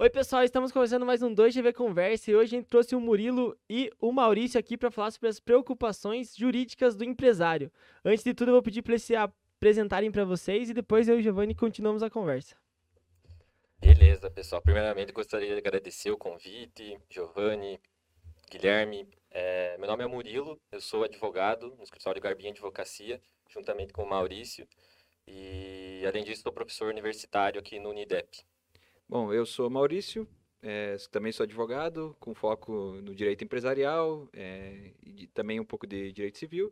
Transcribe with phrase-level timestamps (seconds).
[0.00, 3.58] Oi, pessoal, estamos começando mais um 2GV Conversa e hoje a gente trouxe o Murilo
[3.68, 7.68] e o Maurício aqui para falar sobre as preocupações jurídicas do empresário.
[8.04, 11.16] Antes de tudo, eu vou pedir para eles se apresentarem para vocês e depois eu
[11.16, 12.54] e o Giovanni continuamos a conversa.
[13.80, 14.62] Beleza, pessoal.
[14.62, 17.80] Primeiramente, gostaria de agradecer o convite, Giovanni,
[18.48, 19.08] Guilherme.
[19.32, 23.20] É, meu nome é Murilo, eu sou advogado no escritório Garbinha Advocacia,
[23.50, 24.64] juntamente com o Maurício.
[25.26, 28.46] E, além disso, sou professor universitário aqui no Unidep.
[29.08, 30.28] Bom, eu sou Maurício,
[30.60, 36.12] é, também sou advogado, com foco no direito empresarial é, e também um pouco de
[36.12, 36.70] direito civil.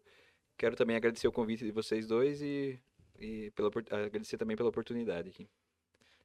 [0.59, 2.79] Quero também agradecer o convite de vocês dois e,
[3.19, 5.49] e pela, agradecer também pela oportunidade aqui.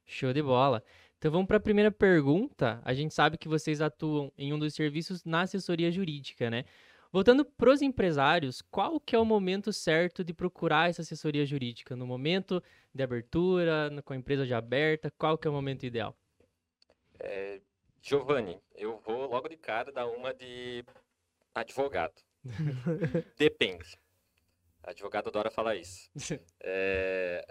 [0.04, 0.84] Show de bola.
[1.16, 2.82] Então vamos para a primeira pergunta.
[2.84, 6.66] A gente sabe que vocês atuam em um dos serviços na assessoria jurídica, né?
[7.12, 11.94] Voltando para os empresários, qual que é o momento certo de procurar essa assessoria jurídica?
[11.94, 12.62] No momento
[12.94, 16.16] de abertura, com a empresa já aberta, qual que é o momento ideal?
[17.20, 17.60] É,
[18.00, 20.82] Giovanni, eu vou logo de cara dar uma de
[21.54, 22.14] advogado.
[23.36, 23.98] Depende.
[24.82, 26.10] Advogado adora falar isso.
[26.64, 27.44] É,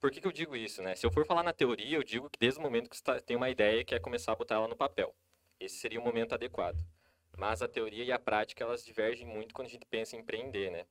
[0.00, 0.94] por que, que eu digo isso, né?
[0.94, 3.20] Se eu for falar na teoria, eu digo que desde o momento que você tá,
[3.20, 5.14] tem uma ideia, quer começar a botar ela no papel.
[5.58, 6.76] Esse seria o momento adequado.
[7.38, 10.70] Mas a teoria e a prática, elas divergem muito quando a gente pensa em empreender,
[10.70, 10.84] né?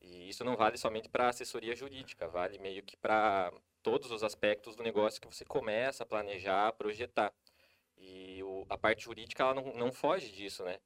[0.00, 3.52] E isso não vale somente para assessoria jurídica, vale meio que para
[3.82, 7.34] todos os aspectos do negócio que você começa a planejar, a projetar.
[7.98, 10.78] E o, a parte jurídica, ela não, não foge disso, né?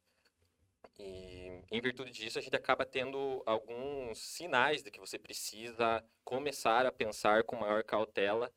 [0.98, 6.86] E em virtude disso, a gente acaba tendo alguns sinais de que você precisa começar
[6.86, 8.50] a pensar com maior cautela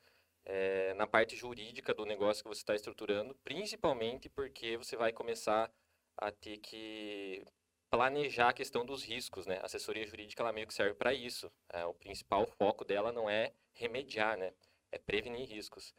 [0.45, 5.69] é, na parte jurídica do negócio que você está estruturando, principalmente porque você vai começar
[6.17, 7.45] a ter que
[7.89, 9.57] planejar a questão dos riscos, né?
[9.59, 11.51] A assessoria jurídica ela meio que serve para isso.
[11.69, 14.53] É, o principal foco dela não é remediar, né?
[14.91, 15.93] É prevenir riscos.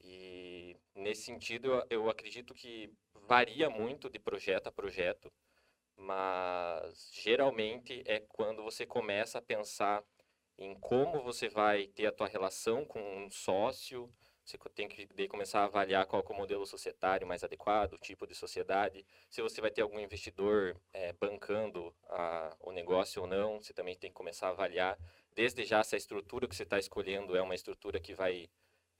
[0.00, 5.32] E nesse sentido, eu, eu acredito que varia muito de projeto a projeto
[6.00, 10.02] mas geralmente é quando você começa a pensar
[10.58, 14.12] em como você vai ter a tua relação com um sócio,
[14.50, 18.26] você tem que começar a avaliar qual é o modelo societário mais adequado, o tipo
[18.26, 23.60] de sociedade, se você vai ter algum investidor é, bancando a, o negócio ou não,
[23.60, 24.98] você também tem que começar a avaliar,
[25.34, 28.48] desde já se a estrutura que você está escolhendo é uma estrutura que vai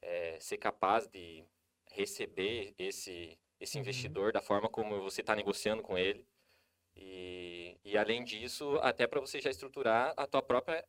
[0.03, 1.45] é, ser capaz de
[1.91, 3.83] receber esse, esse uhum.
[3.83, 6.27] investidor da forma como você está negociando com ele.
[6.97, 10.85] E, e além disso, até para você já estruturar a tua própria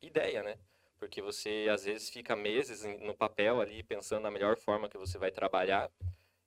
[0.00, 0.58] ideia, né?
[1.04, 5.18] Porque você às vezes fica meses no papel ali pensando na melhor forma que você
[5.18, 5.90] vai trabalhar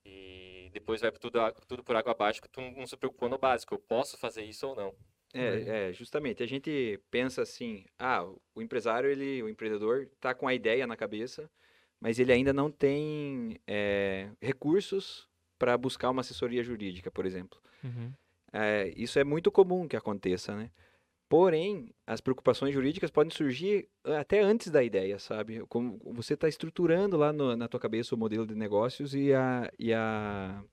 [0.03, 3.75] e depois vai tudo, tudo por água abaixo que tu não se preocupou no básico,
[3.75, 4.95] eu posso fazer isso ou não.
[5.31, 6.41] É, é, justamente.
[6.41, 10.97] A gente pensa assim, ah, o empresário, ele, o empreendedor está com a ideia na
[10.97, 11.47] cabeça,
[11.99, 15.29] mas ele ainda não tem é, recursos
[15.59, 17.61] para buscar uma assessoria jurídica, por exemplo.
[17.83, 18.11] Uhum.
[18.51, 20.71] É, isso é muito comum que aconteça, né?
[21.29, 25.59] Porém, as preocupações jurídicas podem surgir até antes da ideia, sabe?
[25.67, 29.69] Como você está estruturando lá no, na tua cabeça o modelo de negócios e a,
[29.77, 30.63] e a,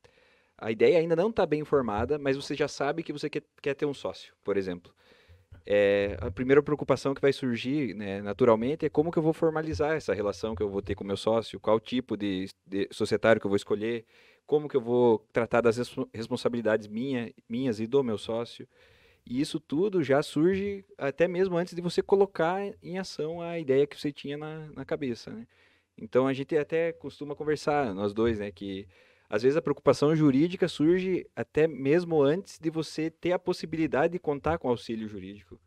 [0.57, 3.75] a ideia ainda não está bem formada, mas você já sabe que você quer, quer
[3.75, 4.95] ter um sócio, por exemplo.
[5.67, 9.97] É, a primeira preocupação que vai surgir né, naturalmente é como que eu vou formalizar
[9.97, 13.47] essa relação que eu vou ter com meu sócio, qual tipo de, de societário que
[13.47, 14.05] eu vou escolher,
[14.47, 15.79] como que eu vou tratar das
[16.13, 18.69] responsabilidades minha, minhas e do meu sócio.
[19.27, 23.87] E isso tudo já surge até mesmo antes de você colocar em ação a ideia
[23.87, 25.47] que você tinha na, na cabeça, né?
[25.97, 28.87] Então a gente até costuma conversar, nós dois, né, que
[29.29, 34.19] às vezes a preocupação jurídica surge até mesmo antes de você ter a possibilidade de
[34.19, 35.59] contar com auxílio jurídico.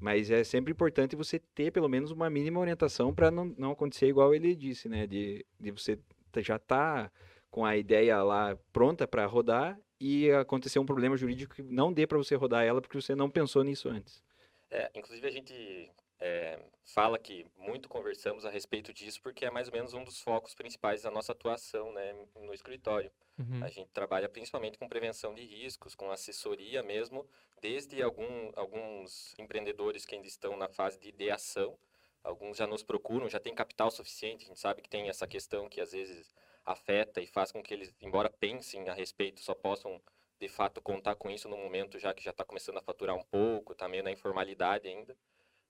[0.00, 4.06] Mas é sempre importante você ter pelo menos uma mínima orientação para não, não acontecer
[4.06, 5.06] igual ele disse, né?
[5.06, 5.98] De, de você
[6.36, 7.12] já estar tá
[7.50, 12.06] com a ideia lá pronta para rodar e acontecer um problema jurídico que não dê
[12.06, 14.22] para você rodar ela porque você não pensou nisso antes.
[14.70, 19.68] É, inclusive a gente é, fala que muito conversamos a respeito disso porque é mais
[19.68, 23.10] ou menos um dos focos principais da nossa atuação né, no escritório.
[23.38, 23.62] Uhum.
[23.62, 27.26] A gente trabalha principalmente com prevenção de riscos, com assessoria mesmo,
[27.60, 31.78] desde algum, alguns empreendedores que ainda estão na fase de ideação,
[32.22, 35.68] alguns já nos procuram, já tem capital suficiente, a gente sabe que tem essa questão
[35.68, 36.34] que às vezes
[36.72, 40.00] afeta e faz com que eles, embora pensem a respeito, só possam
[40.40, 43.24] de fato contar com isso no momento já que já está começando a faturar um
[43.24, 45.16] pouco, está meio na informalidade ainda.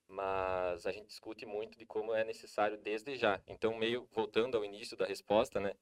[0.08, 3.40] Mas a gente discute muito de como é necessário desde já.
[3.46, 5.74] Então, meio voltando ao início da resposta, né?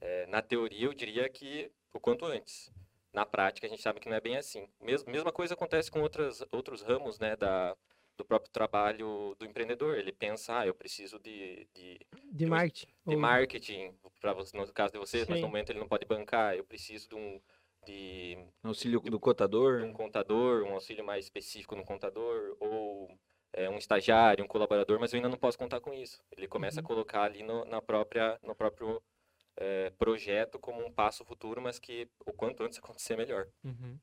[0.00, 2.70] É, na teoria, eu diria que o quanto antes.
[3.12, 4.68] Na prática, a gente sabe que não é bem assim.
[4.80, 7.74] Mes mesma coisa acontece com outras, outros ramos né, da,
[8.16, 9.96] do próprio trabalho do empreendedor.
[9.98, 11.98] Ele pensa, ah, eu preciso de, de,
[12.32, 12.86] De um- marketing.
[13.06, 15.42] de ou- marketing, para você, no caso de vocês, mas Sim.
[15.42, 17.40] no momento ele não pode bancar, eu preciso de um,
[17.86, 19.82] de, Auxílio do de cotador.
[19.82, 23.08] um contador, um auxílio mais específico no contador, ou
[23.52, 26.22] é, um estagiário, um colaborador, mas eu ainda não posso contar com isso.
[26.36, 26.84] Ele começa Uhum.
[26.84, 29.02] a colocar ali no, na própria, no próprio
[29.56, 33.48] é, projeto como um passo futuro, mas que o quanto antes acontecer melhor.
[33.64, 33.98] Uhum.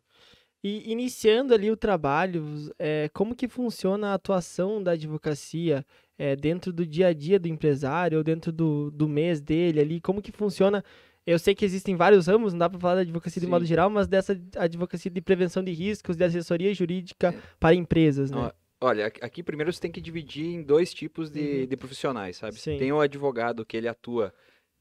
[0.63, 2.43] E iniciando ali o trabalho,
[2.79, 5.85] é, como que funciona a atuação da advocacia
[6.17, 10.01] é, dentro do dia a dia do empresário ou dentro do, do mês dele ali?
[10.01, 10.83] Como que funciona?
[11.25, 13.51] Eu sei que existem vários ramos, não dá para falar da advocacia de Sim.
[13.51, 17.41] modo geral, mas dessa advocacia de prevenção de riscos, de assessoria jurídica É.
[17.59, 18.49] para empresas, né?
[18.79, 21.65] Olha, aqui- primeiro você tem que dividir em dois tipos de, Uhum.
[21.67, 22.57] de profissionais, sabe?
[22.59, 22.77] Sim.
[22.77, 24.33] Tem o advogado que ele atua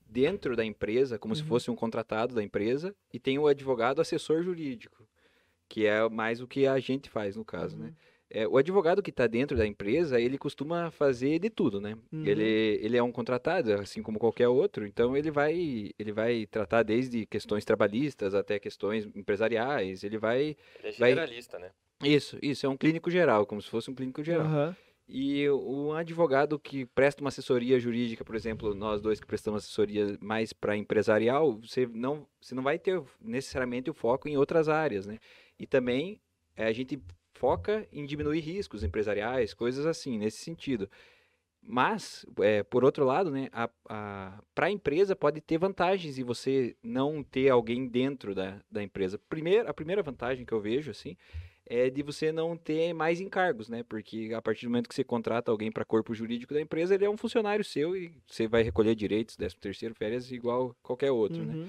[0.08, 1.48] dentro da empresa, como se Uhum.
[1.48, 5.04] fosse um contratado da empresa, e tem o advogado assessor jurídico,
[5.68, 7.92] que é mais o que a gente faz no caso, né?
[8.34, 8.40] Uhum.
[8.40, 11.96] É, o advogado que está dentro da empresa, ele costuma fazer de tudo, né?
[12.12, 12.24] Uhum.
[12.24, 16.82] Ele, ele é um contratado, assim como qualquer outro, então ele vai, ele vai tratar
[16.82, 20.56] desde questões trabalhistas até questões empresariais, ele vai...
[20.82, 21.70] Ele é Vai- generalista, né?
[22.02, 24.46] Isso, isso, é um clínico geral, como se fosse um clínico geral.
[24.46, 24.76] Aham.
[25.08, 30.18] E o advogado que presta uma assessoria jurídica, por exemplo, nós dois que prestamos assessoria
[30.20, 35.06] mais para empresarial, você não, você não vai ter necessariamente o foco em outras áreas,
[35.06, 35.18] né?
[35.60, 36.20] E também
[36.56, 37.00] eh, a gente
[37.36, 40.88] foca em diminuir riscos empresariais, coisas assim, nesse sentido.
[41.62, 43.48] Mas, eh, por outro lado, né,
[44.54, 49.20] para a empresa pode ter vantagens em você não ter alguém dentro da, da empresa.
[49.28, 51.16] Primeiro, a primeira vantagem que eu vejo, assim,
[51.66, 53.82] é de você não ter mais encargos, né?
[53.82, 57.04] Porque a partir do momento que você contrata alguém para corpo jurídico da empresa, ele
[57.04, 61.44] é um funcionário seu e você vai recolher direitos, 13 terceiro, férias, igual qualquer outro,
[61.44, 61.54] né?
[61.54, 61.68] Uhum.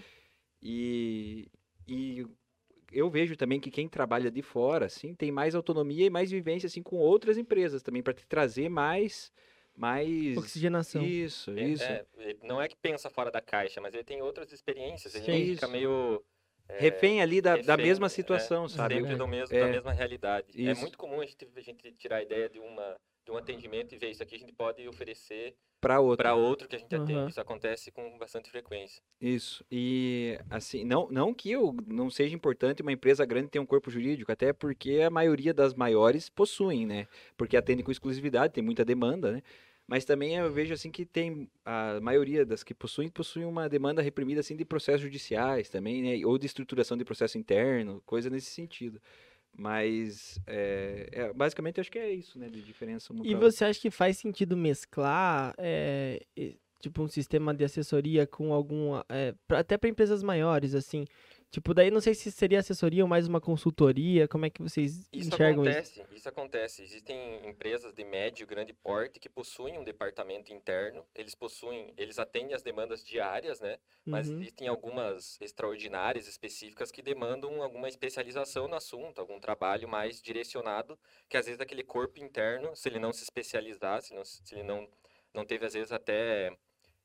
[0.61, 1.47] E,
[1.87, 2.25] e
[2.91, 6.67] eu vejo também que quem trabalha de fora, assim, tem mais autonomia e mais vivência,
[6.67, 9.31] assim, com outras empresas também, para te trazer mais,
[9.75, 10.37] mais...
[10.37, 11.03] Oxigenação.
[11.03, 11.83] Isso, É- isso.
[11.83, 12.05] é,
[12.43, 15.13] não é que pensa fora da caixa, mas ele tem outras experiências.
[15.15, 15.53] Ele Sim.
[15.55, 15.71] fica Isso.
[15.71, 16.23] meio.
[16.69, 18.95] é, Refém ali da, da refém, mesma é, situação, sabe?
[18.95, 19.15] Sempre É.
[19.15, 19.59] do mesmo, É.
[19.61, 20.47] da mesma realidade.
[20.67, 20.81] É Isso.
[20.81, 23.97] muito comum a gente, a gente tirar a ideia de, uma, de um atendimento e
[23.97, 26.29] ver isso aqui a gente pode oferecer Para outra.
[26.29, 27.03] para outro que a gente Aham.
[27.03, 27.31] atende.
[27.31, 29.03] Isso acontece com bastante frequência.
[29.19, 29.65] Isso.
[29.69, 33.91] E assim, não, não que eu não seja importante uma empresa grande ter um corpo
[33.91, 37.05] jurídico, até porque a maioria das maiores possuem, né?
[37.35, 39.43] Porque atendem com exclusividade, tem muita demanda, né?
[39.85, 44.01] Mas também eu vejo assim que tem a maioria das que possuem possuem uma demanda
[44.01, 46.25] reprimida assim de processos judiciais também, né?
[46.25, 49.01] Ou de estruturação de processo interno, coisa nesse sentido.
[49.57, 52.47] Mas é, é, basicamente acho que é isso, né?
[52.47, 53.51] De diferença uma E pra outra.
[53.51, 56.21] você acha que faz sentido mesclar, é,
[56.79, 58.91] tipo, um sistema de assessoria com algum,
[59.47, 61.05] pra- até para empresas maiores, assim?
[61.51, 65.09] Tipo, daí não sei se seria assessoria ou mais uma consultoria, como é que vocês
[65.11, 65.79] Isso enxergam isso?
[65.79, 66.83] acontece, isso acontece.
[66.83, 71.07] Existem empresas de médio e grande porte que possuem um departamento interno.
[71.15, 73.77] Eles possuem, eles atendem as demandas diárias, né?
[74.09, 74.33] Mas Uhum.
[74.41, 80.99] existem algumas extraordinárias específicas que demandam alguma especialização no assunto, algum trabalho mais direcionado,
[81.29, 84.63] que às vezes aquele corpo interno, se ele não se especializar, se, não, se ele
[84.63, 84.89] não,
[85.33, 86.55] não teve às vezes até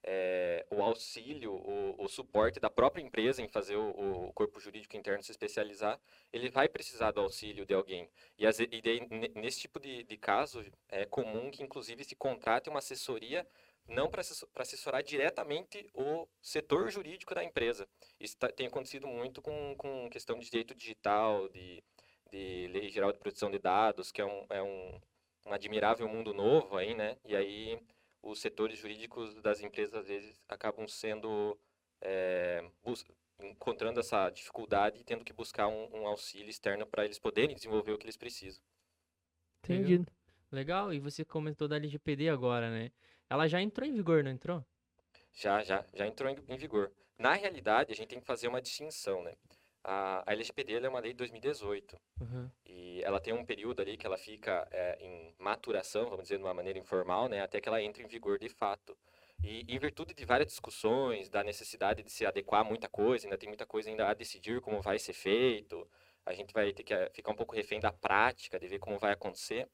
[0.04, 4.96] eh, o auxílio, o, o suporte da própria empresa em fazer o, o corpo jurídico
[4.96, 6.00] interno se especializar,
[6.32, 8.08] ele vai precisar do auxílio de alguém.
[8.38, 12.78] E, ve- e nesse tipo de, de caso, é comum que inclusive se contrate uma
[12.80, 13.46] assessoria
[13.88, 14.22] não para
[14.56, 17.88] assessorar diretamente o setor jurídico da empresa.
[18.18, 21.82] Isso tá- tem acontecido muito com, com questão de direito digital, de,
[22.30, 25.00] de lei geral de proteção de dados, que é um, é um,
[25.46, 27.16] um admirável mundo novo aí, né?
[27.24, 27.78] E aí
[28.22, 31.58] os setores jurídicos das empresas às vezes acabam sendo
[32.00, 32.64] é,
[33.40, 37.92] encontrando essa dificuldade e tendo que buscar um, um auxílio externo para eles poderem desenvolver
[37.92, 38.62] o que eles precisam.
[39.64, 40.10] Entendido.
[40.50, 42.92] Legal, e você comentou da LGPD agora, né?
[43.28, 44.64] Ela já entrou em vigor, não entrou?
[45.32, 46.92] Já, já, já entrou em, em vigor.
[47.18, 49.34] Na realidade, a gente tem que fazer uma distinção, né?
[49.82, 52.48] A, a LGPD é uma lei de 2018 Uhum.
[53.02, 56.54] Ela tem um período ali que ela fica é, em maturação, vamos dizer de uma
[56.54, 57.40] maneira informal, né?
[57.42, 58.96] Até que ela entre em vigor de fato.
[59.42, 63.36] E em virtude de várias discussões, da necessidade de se adequar a muita coisa, ainda
[63.38, 65.88] tem muita coisa ainda a decidir como vai ser feito,
[66.24, 68.98] a gente vai ter que eh, ficar um pouco refém da prática, de ver como
[68.98, 69.68] vai acontecer.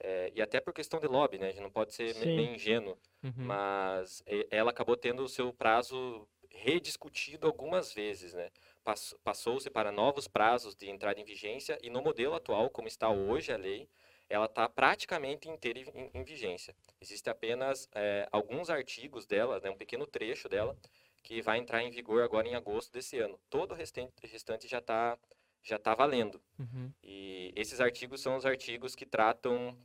[0.00, 1.48] É, e até por questão de lobby, né?
[1.48, 2.34] A gente não pode ser Sim.
[2.34, 3.32] meio ingênuo, Uhum.
[3.46, 8.50] mas e- ela acabou tendo o seu prazo rediscutido algumas vezes, né?
[8.84, 13.08] Pass- Passou-se para novos prazos de entrada em vigência e no modelo atual, como está
[13.08, 13.88] hoje a lei,
[14.28, 16.74] ela está praticamente inteira em, em vigência.
[17.00, 20.76] Existem apenas é, alguns artigos dela, né, um pequeno trecho dela,
[21.22, 23.38] que vai entrar em vigor agora em agosto desse ano.
[23.48, 25.18] Todo o restante, restante já está
[25.64, 26.42] já tá valendo.
[26.58, 26.92] Uhum.
[27.02, 29.78] E esses artigos são os artigos que tratam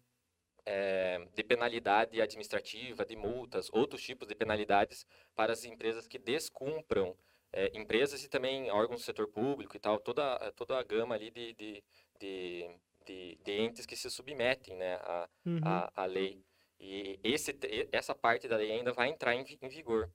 [0.66, 7.16] é, de penalidade administrativa, de multas, outros tipos de penalidades para as empresas que descumpram,
[7.54, 11.32] é, empresas e também órgãos do setor público e tal, toda, toda a gama ali
[11.32, 11.84] de, de,
[12.20, 12.70] de,
[13.06, 15.60] de, de entes que se submetem né, à, Uhum.
[15.64, 16.44] à, à lei.
[16.80, 17.58] E esse,
[17.92, 20.10] essa parte da lei ainda vai entrar em, em vigor.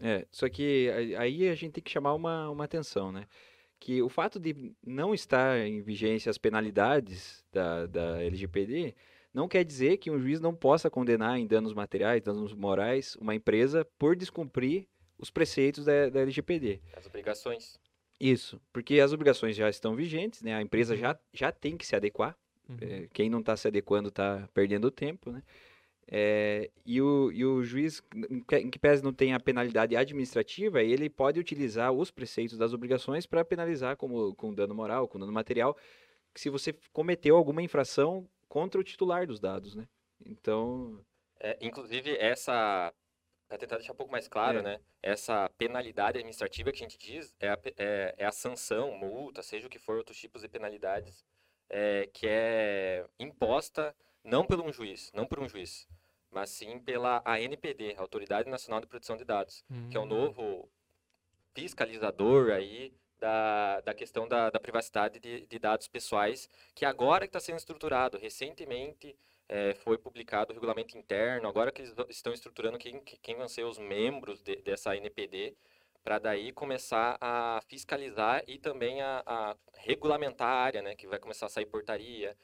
[0.00, 3.26] É, só que aí a gente tem que chamar uma, uma atenção, né?
[3.78, 8.94] Que o fato de não estar em vigência as penalidades da, da LGPD
[9.32, 13.34] não quer dizer que um juiz não possa condenar em danos materiais, danos morais, uma
[13.34, 14.86] empresa por descumprir
[15.22, 16.80] os preceitos da, da LGPD.
[16.94, 17.80] As obrigações.
[18.20, 20.54] Isso, porque as obrigações já estão vigentes, né?
[20.54, 21.00] A empresa Uhum.
[21.00, 22.36] já, já tem que se adequar.
[22.68, 22.76] Uhum.
[22.80, 25.42] É, quem não está se adequando está perdendo tempo, né?
[26.14, 28.02] É, e, o, e o juiz,
[28.60, 33.24] em que- pese não tenha a penalidade administrativa, ele pode utilizar os preceitos das obrigações
[33.24, 35.76] para penalizar como, com dano moral, com dano material,
[36.34, 39.88] se você cometeu alguma infração contra o titular dos dados, né?
[40.26, 41.00] Então,
[41.40, 42.92] É, inclusive, essa.
[43.52, 44.62] Para tentar deixar um pouco mais claro, É.
[44.62, 44.80] né?
[45.02, 49.66] Essa penalidade administrativa que a gente diz é a, é, é a sanção, multa, seja
[49.66, 51.22] o que for, outros tipos de penalidades,
[51.68, 53.94] é, que é imposta
[54.24, 55.86] não por um juiz, não por um juiz,
[56.30, 60.06] mas sim pela ANPD, Autoridade Nacional de Proteção de Dados, que é o Hum.
[60.06, 60.70] novo
[61.54, 67.38] fiscalizador aí da, da questão da, da privacidade de, de dados pessoais, que agora está
[67.38, 69.14] sendo estruturado, recentemente
[69.54, 73.46] eh, foi publicado o regulamento interno, agora que eles estão estruturando quem, que- quem vão
[73.46, 75.54] ser os membros de- dessa NPD,
[76.02, 81.18] para daí começar a fiscalizar e também a, a regulamentar a área, né, que vai
[81.18, 82.34] começar a sair portaria.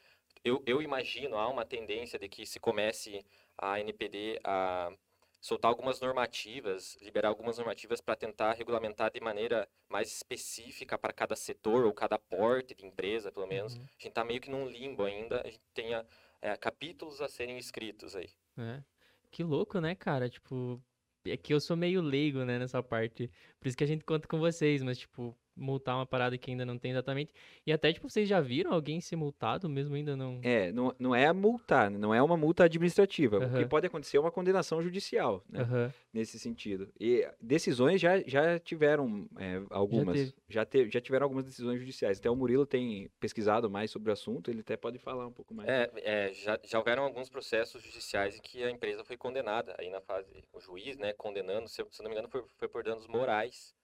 [0.45, 3.25] Eu, eu imagino, há uma tendência de que se comece
[3.57, 4.93] a NPD a
[5.41, 11.35] soltar algumas normativas, liberar algumas normativas para tentar regulamentar de maneira mais específica para cada
[11.35, 13.75] setor ou cada porte de empresa, pelo menos.
[13.77, 13.83] Uhum.
[13.83, 16.05] A gente está meio que num limbo ainda, a gente tem a-
[16.41, 18.31] é, capítulos a serem escritos aí.
[18.57, 18.83] É.
[19.31, 20.29] Que louco, né, cara?
[20.29, 20.83] Tipo,
[21.25, 23.31] é que eu sou meio leigo, né, nessa parte.
[23.61, 26.65] Por isso que a gente conta com vocês, mas, tipo, multar uma parada que ainda
[26.65, 27.33] não tem exatamente.
[27.67, 30.41] E até, tipo, vocês já viram alguém ser multado, mesmo ainda não.
[30.43, 33.39] é, não, não é multar, não é uma multa administrativa.
[33.39, 35.61] O que pode acontecer é uma condenação judicial, né?
[35.61, 35.93] Aham.
[36.13, 36.89] nesse sentido.
[36.99, 40.17] E decisões já, já tiveram é, algumas.
[40.17, 40.35] teve.
[40.49, 42.19] Já, te- já tiveram algumas decisões judiciais.
[42.19, 45.53] Até o Murilo tem pesquisado mais sobre o assunto, ele até pode falar um pouco
[45.55, 45.69] mais.
[45.69, 49.91] É, é, já, já houveram alguns processos judiciais em que a empresa foi condenada, aí
[49.91, 52.83] na fase, o juiz, né, condenando, se, eu- se não me engano, foi, foi por
[52.83, 53.75] danos morais.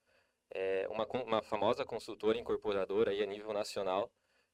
[0.51, 4.11] É, uma, uma famosa consultora incorporadora aí a nível nacional,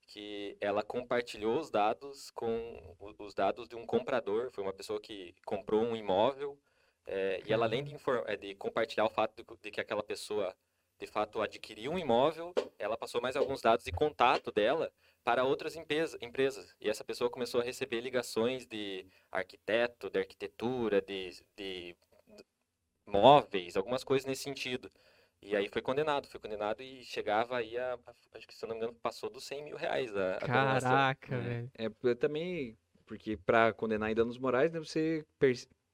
[0.08, 5.34] que ela compartilhou os dados com os dados de um comprador, foi uma pessoa que
[5.46, 6.58] comprou um imóvel,
[7.06, 7.96] é, e ela além de,
[8.26, 10.56] é, de compartilhar o fato de, de que aquela pessoa
[11.00, 14.92] de fato adquiriu um imóvel, ela passou mais alguns dados de contato dela
[15.24, 16.76] para outras empresa, empresas.
[16.80, 21.96] E essa pessoa começou a receber ligações de arquiteto, de arquitetura, de, de
[23.06, 24.92] móveis, algumas coisas nesse sentido.
[25.44, 28.70] E aí foi condenado, foi condenado e chegava aí a, a- acho que se eu
[28.70, 30.40] não me engano, passou dos 100 mil reais a, a.
[30.48, 31.42] Caraca, É.
[31.42, 31.72] velho.
[31.78, 35.26] É, também, porque para condenar em danos morais, né, você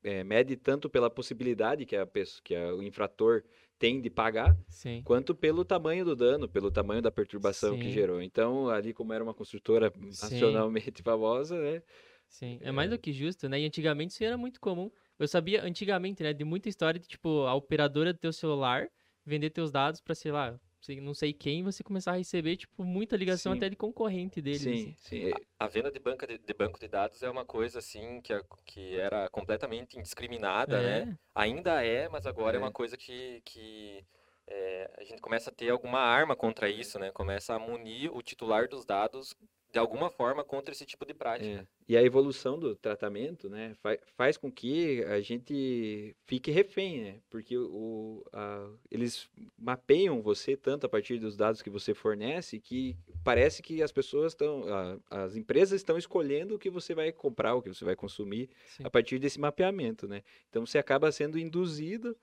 [0.03, 3.43] é, mede tanto pela possibilidade que, a pessoa, que a- o infrator
[3.79, 5.01] tem de pagar, Sim.
[5.05, 7.79] quanto pelo tamanho do dano, pelo tamanho da perturbação Sim.
[7.79, 8.21] que gerou.
[8.21, 11.81] Então, ali como era uma construtora nacionalmente famosa, né?
[12.27, 13.59] Sim, é mais do que justo, né?
[13.61, 14.91] E antigamente isso era muito comum.
[15.17, 18.87] Eu sabia antigamente, né, de muita história de, tipo, a operadora do teu celular
[19.27, 20.59] vender teus dados pra, sei lá,
[21.01, 23.57] não sei quem, você começar a receber, tipo, muita ligação Sim.
[23.57, 24.61] até de concorrente deles.
[24.61, 24.95] sim, assim.
[24.97, 25.31] sim.
[25.59, 28.33] A venda de, banca de, de banco de dados é uma coisa assim que,
[28.65, 30.99] que era completamente indiscriminada, né?
[31.11, 32.63] É, Ainda é, mas agora é, É.
[32.63, 34.05] uma coisa que, que
[34.47, 37.11] é, a gente começa a ter alguma arma contra isso, né?
[37.11, 39.35] Começa a munir o titular dos dados
[39.71, 41.61] de alguma forma contra esse tipo de prática.
[41.61, 47.01] É, E a evolução do tratamento, né, fa- faz com que a gente fique refém,
[47.01, 47.19] né?
[47.29, 52.95] Porque o, a- eles mapeiam você tanto a partir dos dados que você fornece que
[53.23, 54.63] parece que as pessoas estão,
[55.09, 58.83] as empresas estão escolhendo o que você vai comprar, o que você vai consumir sim.
[58.83, 60.23] a partir desse mapeamento, né?
[60.49, 62.15] Então você acaba sendo induzido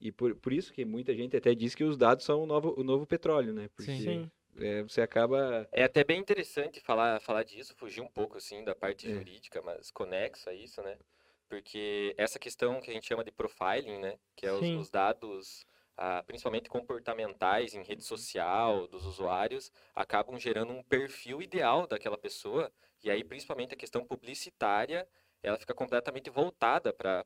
[0.00, 2.74] e por, por isso que muita gente até diz que os dados são o novo,
[2.76, 3.68] o novo petróleo, né?
[3.74, 4.30] Porque Sim.
[4.58, 8.74] É, você acaba É até bem interessante falar, falar disso, fugir um pouco assim da
[8.74, 9.10] parte É.
[9.10, 10.98] jurídica, mas conexo a isso, né?
[11.48, 14.18] Porque essa questão que a gente chama de profiling, né?
[14.36, 20.72] Que é os, os dados, ah, principalmente comportamentais em rede social dos usuários, acabam gerando
[20.72, 22.72] um perfil ideal daquela pessoa.
[23.02, 25.08] E aí, principalmente a questão publicitária,
[25.42, 27.24] ela fica completamente voltada para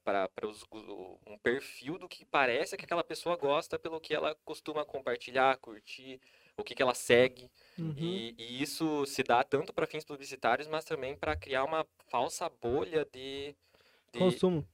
[1.27, 6.21] um perfil do que parece que aquela pessoa gosta pelo que ela costuma compartilhar, curtir,
[6.57, 7.51] o que, que ela segue.
[7.79, 7.95] Uhum.
[7.97, 12.49] E, e isso se dá tanto para fins publicitários, mas também para criar uma falsa
[12.49, 13.55] bolha de,
[14.13, 14.67] de- Consumo.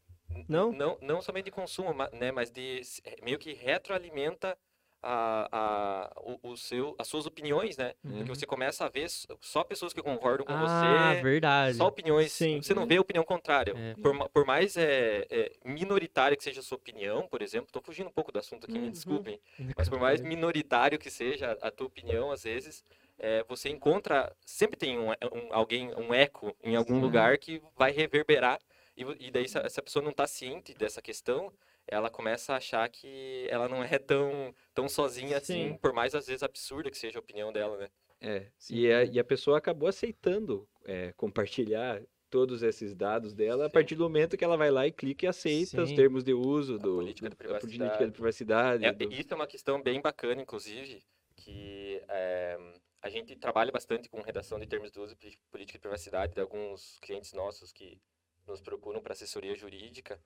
[0.46, 0.72] Não?
[0.72, 2.82] não não somente de consumo, né, mas de
[3.22, 4.58] meio que retroalimenta
[5.02, 7.94] a, a, o, o seu, as suas opiniões, né?
[8.16, 9.08] Porque você começa a ver
[9.40, 11.76] só pessoas que concordam com Ah, você, verdade.
[11.76, 12.60] só opiniões, Sim.
[12.60, 13.72] você não vê a opinião contrária.
[13.76, 13.94] É.
[13.94, 18.08] Por, por mais é, é, minoritária que seja a sua opinião, por exemplo, estou fugindo
[18.08, 18.92] um pouco do assunto aqui, me Uhum.
[18.92, 19.40] desculpem,
[19.76, 22.84] mas por mais minoritário que seja a tua opinião, às vezes,
[23.18, 27.00] é, você encontra, sempre tem um, um- alguém, um eco em algum Sim.
[27.00, 28.58] lugar que vai reverberar,
[28.96, 31.52] e, e daí se a, se a pessoa não está ciente dessa questão,
[31.88, 35.78] ela começa a achar que ela não é tão, tão sozinha assim, Sim.
[35.78, 37.88] por mais às vezes absurda que seja a opinião dela, né?
[38.20, 43.68] É, e, a, e a pessoa acabou aceitando é, compartilhar todos esses dados dela a
[43.68, 43.72] Sim.
[43.72, 45.94] partir do momento que ela vai lá e clica e aceita os Sim.
[45.94, 48.04] termos de uso A do, política da política privacidade.
[48.06, 48.84] de privacidade.
[48.84, 51.02] É, do- Isso é uma questão bem bacana, inclusive,
[51.36, 52.58] que é,
[53.00, 56.40] a gente trabalha bastante com redação de termos de uso e política de privacidade de
[56.40, 57.98] alguns clientes nossos que
[58.46, 60.20] nos procuram para assessoria jurídica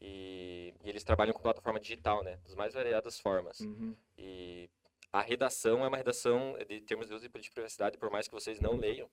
[0.00, 3.60] e, e eles trabalham com plataforma digital, né, das mais variadas formas.
[3.60, 3.94] Uhum.
[4.16, 4.68] E
[5.12, 8.60] a redação é uma redação de termos de uso de privacidade, por mais que vocês
[8.60, 9.08] não leiam,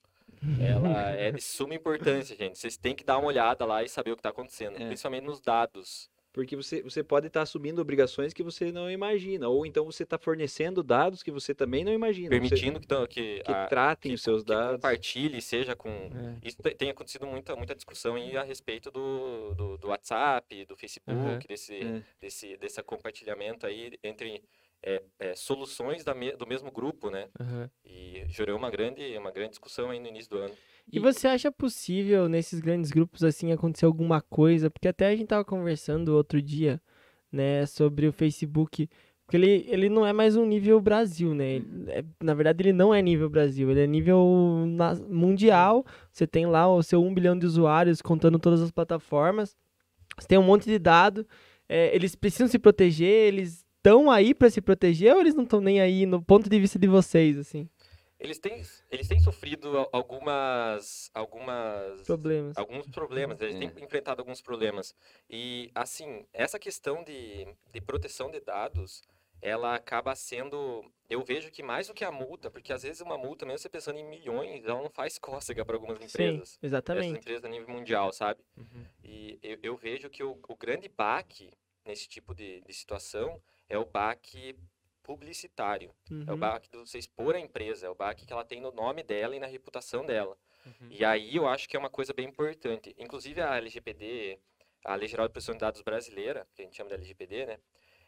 [0.59, 2.57] ela é de suma importância, gente.
[2.57, 4.85] Vocês têm que dar uma olhada lá e saber o que está acontecendo, É.
[4.87, 6.09] principalmente nos dados.
[6.35, 10.17] Porque você, você pode estar assumindo obrigações que você não imagina, ou então você está
[10.17, 12.27] fornecendo dados que você também não imagina.
[12.27, 14.75] você- Permitindo que, tão- que, que a- tratem que- os seus que dados.
[14.75, 15.87] compartilhe, seja com.
[15.89, 16.37] É.
[16.45, 20.75] Isso te- tem acontecido muita, muita discussão aí a respeito do, do, do WhatsApp, do
[20.75, 21.39] Facebook, Aham.
[21.47, 22.01] desse, É.
[22.19, 24.43] desse, desse compartilhamento aí entre
[24.83, 27.29] é, é, soluções da me- do mesmo grupo, né?
[27.39, 27.71] Aham.
[27.85, 30.53] E gerou uma grande, uma grande discussão aí no início do ano.
[30.91, 34.69] E você acha possível nesses grandes grupos assim acontecer alguma coisa?
[34.69, 36.81] Porque até a gente tava conversando outro dia,
[37.31, 38.87] né, sobre o Facebook,
[39.25, 41.55] porque ele, ele não é mais um nível Brasil, né?
[41.55, 45.83] Ele é- na verdade ele não é nível Brasil, ele é nível na- mundial.
[46.11, 49.57] Você tem lá o seu 1 bilhão de usuários contando todas as plataformas.
[50.17, 51.27] Você tem um monte de dado.
[51.67, 55.59] é, eles precisam se proteger, eles estão aí para se proteger ou eles não estão
[55.59, 57.67] nem aí no ponto de vista de vocês, assim?
[58.19, 62.57] Eles têm, eles têm sofrido al- algumas, algumas Problemas.
[62.57, 63.83] alguns problemas, eles têm É.
[63.83, 64.95] enfrentado alguns problemas.
[65.29, 69.01] E, assim, essa questão de, de proteção de dados,
[69.41, 70.89] ela acaba sendo.
[71.09, 73.69] Eu vejo que mais do que a multa, porque às vezes uma multa, mesmo você
[73.69, 76.51] pensando em milhões, ela não faz cócega para algumas Sim, empresas.
[76.51, 77.19] Essas exatamente.
[77.19, 78.41] empresas a nível mundial, sabe?
[78.57, 78.85] Uhum.
[79.03, 81.51] E eu, eu vejo que o, o grande baque
[81.85, 84.57] nesse tipo de, de situação é o baque
[85.05, 85.93] publicitário.
[86.09, 86.39] É o Uhum.
[86.39, 89.35] baque de você expor a empresa, é o baque que ela tem no nome dela
[89.35, 90.35] e na reputação dela.
[90.65, 90.87] Uhum.
[90.89, 92.95] E aí eu acho que é uma coisa bem importante.
[92.97, 94.39] Inclusive a LGPD,
[94.83, 97.59] a Lei Geral de Proteção de Dados brasileira, que a gente chama de LGPD, né?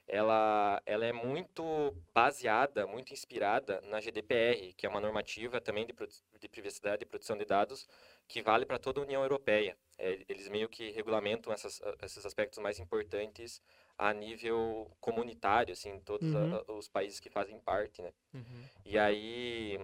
[0.09, 5.93] Ela, ela é muito baseada, muito inspirada na GDPR, que é uma normativa também de,
[6.39, 7.85] de privacidade e proteção de dados
[8.25, 9.77] que vale para toda a União Europeia.
[9.97, 13.61] É, eles meio que regulamentam essas, esses aspectos mais importantes
[13.97, 16.55] a nível comunitário, assim, todos Uhum.
[16.55, 18.13] a- os países que fazem parte, né?
[18.33, 18.63] Uhum.
[18.85, 19.77] E aí,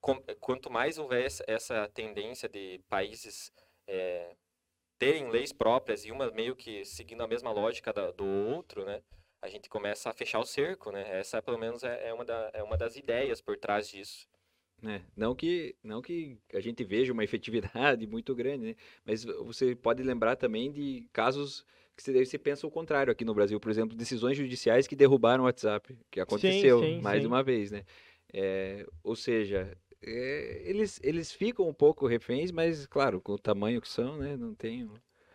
[0.00, 3.52] com- quanto mais houver essa, tendência de países
[3.86, 4.36] eh,
[4.98, 9.02] terem leis próprias e uma meio que seguindo a mesma lógica da- do outro, né?
[9.42, 11.18] A gente começa a fechar o cerco, né?
[11.18, 14.28] Essa, pelo menos, é, é uma, da- é uma das ideias por trás disso.
[14.82, 15.04] né?
[15.14, 18.76] Não que não que a gente veja uma efetividade muito grande, né?
[19.04, 21.66] Mas você pode lembrar também de casos
[22.02, 25.44] que você, você pensa o contrário aqui no Brasil, por exemplo, decisões judiciais que derrubaram
[25.44, 27.26] o WhatsApp, que aconteceu sim, mais sim.
[27.26, 27.84] uma vez, né?
[28.32, 33.80] É, ou seja, é, eles, eles ficam um pouco reféns, mas claro, com o tamanho
[33.80, 34.36] que são, né?
[34.36, 34.90] Não tem.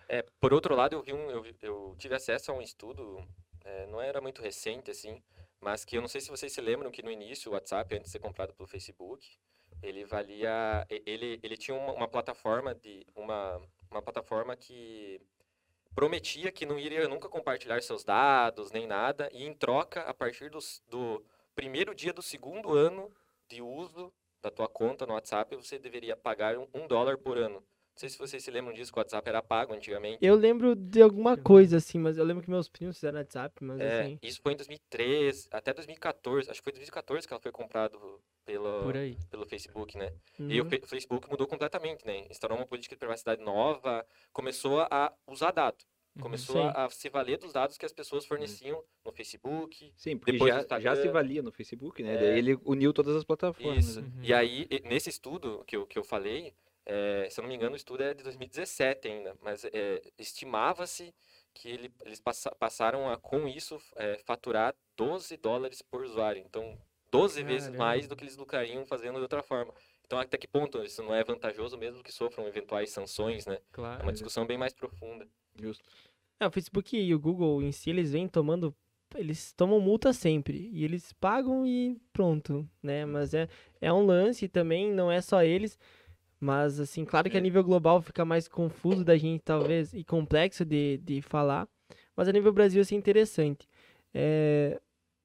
[0.10, 3.24] É, por outro lado, eu vi um, eu, eu tive acesso a um estudo,
[3.64, 5.22] é, não era muito recente assim,
[5.60, 8.06] mas que eu não sei se vocês se lembram que no início o WhatsApp, antes
[8.06, 9.28] de ser comprado pelo Facebook,
[9.82, 15.22] ele valia, ele, ele tinha uma, uma plataforma de uma, uma plataforma que
[15.96, 20.50] prometia que não iria nunca compartilhar seus dados nem nada e em troca a partir
[20.50, 21.24] dos- do
[21.56, 23.10] primeiro dia do segundo ano
[23.48, 27.56] de uso da tua conta no WhatsApp você deveria pagar um, um dólar por ano.
[27.62, 30.18] Não sei se vocês se lembram disso, que o WhatsApp era pago antigamente.
[30.22, 33.80] Eu lembro de alguma coisa, assim, mas eu lembro que meus primos fizeram WhatsApp, mas
[33.80, 34.20] É, assim.
[34.22, 36.52] isso foi em 2013, até 2014.
[36.52, 39.18] Acho que foi em 2014 que ela foi comprado pelo, Por aí.
[39.30, 40.14] pelo Facebook, né?
[40.40, 40.70] E o uhum.
[40.84, 42.26] O Facebook mudou completamente, né?
[42.30, 45.86] Instaurou uma política de privacidade nova, começou a usar dados.
[46.22, 46.68] Começou Sim.
[46.74, 49.92] a, a se valer dos dados que as pessoas forneciam no Facebook.
[49.98, 51.12] Sim, porque Depois já, já se Instagram.
[51.12, 52.14] valia no Facebook, né?
[52.14, 52.18] É.
[52.18, 53.86] Daí ele uniu todas as plataformas.
[53.86, 54.02] Isso.
[54.02, 54.08] né?
[54.16, 54.24] Uhum.
[54.24, 56.54] E aí, nesse estudo que eu, que eu falei,
[56.86, 61.14] é, se eu não me engano, o estudo é de 2017 ainda, mas é, estimava-se
[61.54, 66.42] que ele- eles passa- passaram a, com isso, é, faturar 12 dólares por usuário.
[66.46, 66.78] Então,
[67.18, 67.84] 12 vezes Caramba.
[67.84, 69.74] mais do que eles lucrariam fazendo de outra forma.
[70.06, 73.56] Então, até que ponto isso não é vantajoso mesmo que sofram eventuais sanções, né?
[73.56, 74.04] É Claro.
[74.04, 75.28] uma discussão bem mais profunda.
[75.60, 75.84] Justo.
[76.40, 78.76] É, o Facebook e o Google em si, eles vêm tomando.
[79.16, 80.70] Eles tomam multa sempre.
[80.74, 83.06] E eles pagam e pronto, né?
[83.06, 83.48] Mas é,
[83.80, 85.80] é um lance também, não é só eles.
[86.40, 90.66] Mas, assim, claro que a nível global fica mais confuso da gente, talvez, e complexo
[90.66, 91.68] de, de falar.
[92.16, 93.68] Mas a nível Brasil, assim, interessante.
[94.14, 94.80] É,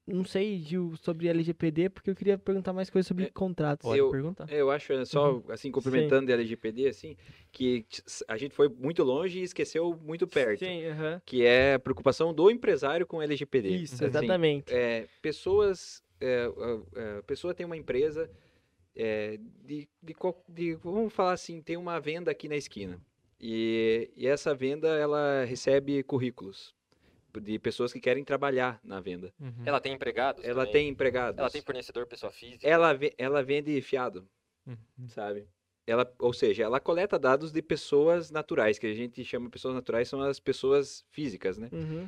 [0.07, 3.87] não sei, Gil, sobre LGPD, porque eu queria perguntar mais coisas sobre É, contratos.
[3.87, 4.51] Pode Eu- perguntar.
[4.51, 7.15] Eu acho, é, só assim, complementando a LGPD, assim,
[7.51, 7.85] que
[8.27, 10.59] a gente foi muito longe e esqueceu muito perto.
[10.65, 11.21] Sim, aham.
[11.25, 13.69] Que é a preocupação do empresário com LGPD.
[13.69, 14.73] Isso, Assim, exatamente.
[14.73, 18.29] é, pessoas, é, a, a pessoa tem uma empresa
[18.95, 20.15] é, de, de,
[20.49, 22.99] de- vamos falar assim, tem uma venda aqui na esquina
[23.39, 26.75] e, e essa venda ela recebe currículos
[27.39, 29.33] de pessoas que querem trabalhar na venda.
[29.39, 29.63] Uhum.
[29.65, 30.43] Ela tem empregados?
[30.43, 30.71] Ela também?
[30.71, 31.39] tem empregados.
[31.39, 32.67] Ela tem fornecedor, pessoa física?
[32.67, 34.27] ela, ela vende fiado,
[34.65, 35.07] Uhum.
[35.07, 35.47] sabe?
[35.87, 39.73] Ela, ou seja, ela coleta dados de pessoas naturais, que a gente chama de pessoas
[39.73, 41.69] naturais, são as pessoas físicas, né?
[41.71, 42.07] Uhum.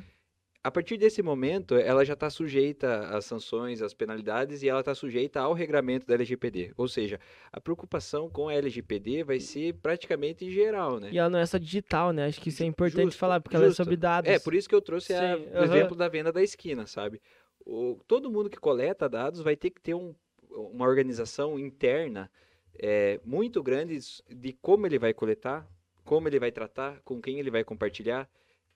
[0.66, 4.94] A partir desse momento, ela já está sujeita às sanções, às penalidades e ela está
[4.94, 6.72] sujeita ao regramento da LGPD.
[6.74, 7.20] Ou seja,
[7.52, 11.10] a preocupação com a LGPD vai ser praticamente geral, né?
[11.12, 12.24] E ela não é só digital, né?
[12.24, 13.84] Acho que isso é importante justo, falar, porque ela é justo.
[13.84, 14.30] sobre dados.
[14.30, 17.20] É, por isso que eu trouxe a- o exemplo da venda da esquina, sabe?
[17.66, 20.14] O- todo mundo que coleta dados vai ter que ter um-
[20.50, 22.30] uma organização interna
[22.76, 23.98] é, muito grande
[24.30, 25.68] de como ele vai coletar,
[26.04, 28.28] como ele vai tratar, com quem ele vai compartilhar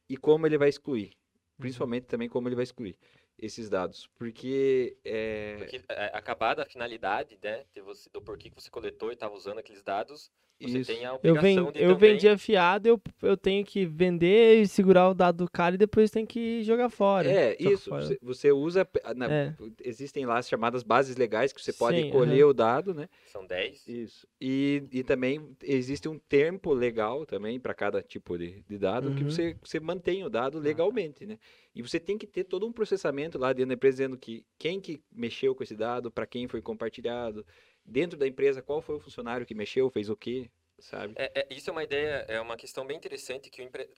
[0.08, 1.12] e como ele vai excluir.
[1.58, 2.96] Principalmente também como ele vai excluir
[3.38, 4.08] esses dados.
[4.16, 9.14] Porque é, Porque é, acabada a finalidade, né, você, do porquê que você coletou e
[9.14, 10.30] estava usando aqueles dados,
[10.66, 10.92] você isso.
[10.92, 12.12] tem a Eu, obrigação ven de eu também...
[12.12, 16.10] vendia fiado, eu, eu tenho que vender e segurar o dado do cara e depois
[16.10, 17.30] tem que jogar fora.
[17.30, 17.90] É, isso.
[17.90, 18.04] fora.
[18.06, 18.84] Você, você usa.
[18.84, 19.54] pe- na- É.
[19.84, 22.50] Existem lá as chamadas bases legais que você pode Sim, colher aham.
[22.50, 23.08] o dado, né?
[23.26, 23.86] São 10.
[23.86, 24.26] Isso.
[24.40, 29.22] E, e também existe um tempo legal também para cada tipo de, de dado que
[29.24, 29.30] Uhum.
[29.30, 31.38] você, você mantém o dado legalmente, né?
[31.74, 34.80] E você tem que ter todo um processamento lá dentro da empresa dizendo que quem
[34.80, 37.46] que mexeu com esse dado, para quem foi compartilhado,
[37.88, 41.14] dentro da empresa qual foi o funcionário que mexeu, fez o quê, sabe?
[41.16, 43.88] É, é- isso é uma ideia, é uma questão bem interessante que empre-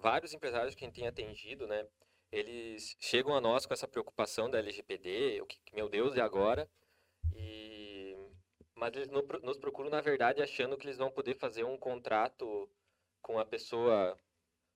[0.00, 1.86] vários empresários que a gente tem atendido, né,
[2.32, 6.68] eles chegam a nós com essa preocupação da LGPD, o que, meu Deus, e agora?
[7.34, 8.16] E,
[8.74, 12.70] mas eles no- nos procuram, na verdade, achando que eles vão poder fazer um contrato
[13.20, 14.16] com a pessoa,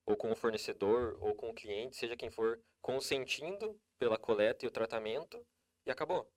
[0.04, 4.68] ou com o fornecedor, ou com o cliente, seja quem for, consentindo pela coleta e
[4.68, 5.46] o tratamento,
[5.86, 6.28] e acabou.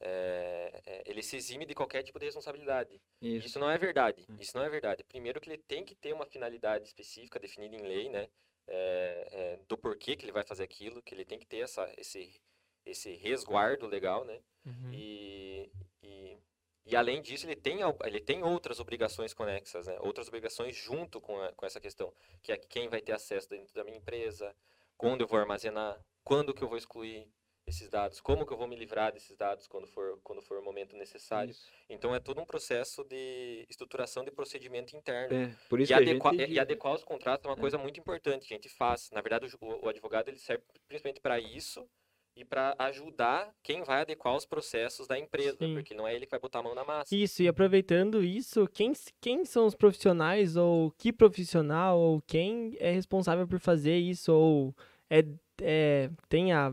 [0.00, 3.00] É, é, ele se exime de qualquer tipo de responsabilidade.
[3.22, 3.46] Isso.
[3.46, 4.26] Isso não é verdade.
[4.38, 5.04] Isso não é verdade.
[5.04, 8.28] Primeiro que ele tem que ter uma finalidade específica definida em lei, né?
[8.66, 11.90] É, é, do porquê que ele vai fazer aquilo, que ele tem que ter essa,
[11.98, 12.40] esse,
[12.84, 14.40] esse resguardo legal, né?
[14.66, 14.90] Uhum.
[14.92, 15.70] E,
[16.02, 16.38] e,
[16.86, 19.96] e além disso, ele tem, ele tem outras obrigações conexas, né?
[20.00, 23.74] Outras obrigações junto com, a- com essa questão, que é quem vai ter acesso dentro
[23.74, 24.54] da minha empresa,
[24.96, 27.28] quando eu vou armazenar, quando que eu vou excluir
[27.66, 30.62] esses dados, como que eu vou me livrar desses dados quando for, quando for o
[30.62, 31.50] momento necessário.
[31.50, 31.66] Isso.
[31.88, 35.34] Então é todo um processo de estruturação de procedimento interno.
[35.34, 36.52] É, por isso E, que adequa- gente...
[36.52, 37.60] e adequar os contratos é uma É.
[37.60, 39.10] coisa muito importante que a gente faz.
[39.12, 41.88] Na verdade, o, o advogado ele serve principalmente para isso
[42.36, 45.72] e para ajudar quem vai adequar os processos da empresa, Sim.
[45.74, 47.14] porque não é ele que vai botar a mão na massa.
[47.14, 52.90] Isso, e aproveitando isso, quem, quem são os profissionais, ou que profissional, ou quem é
[52.90, 54.74] responsável por fazer isso, ou
[55.08, 55.20] é,
[55.62, 56.72] é, tem a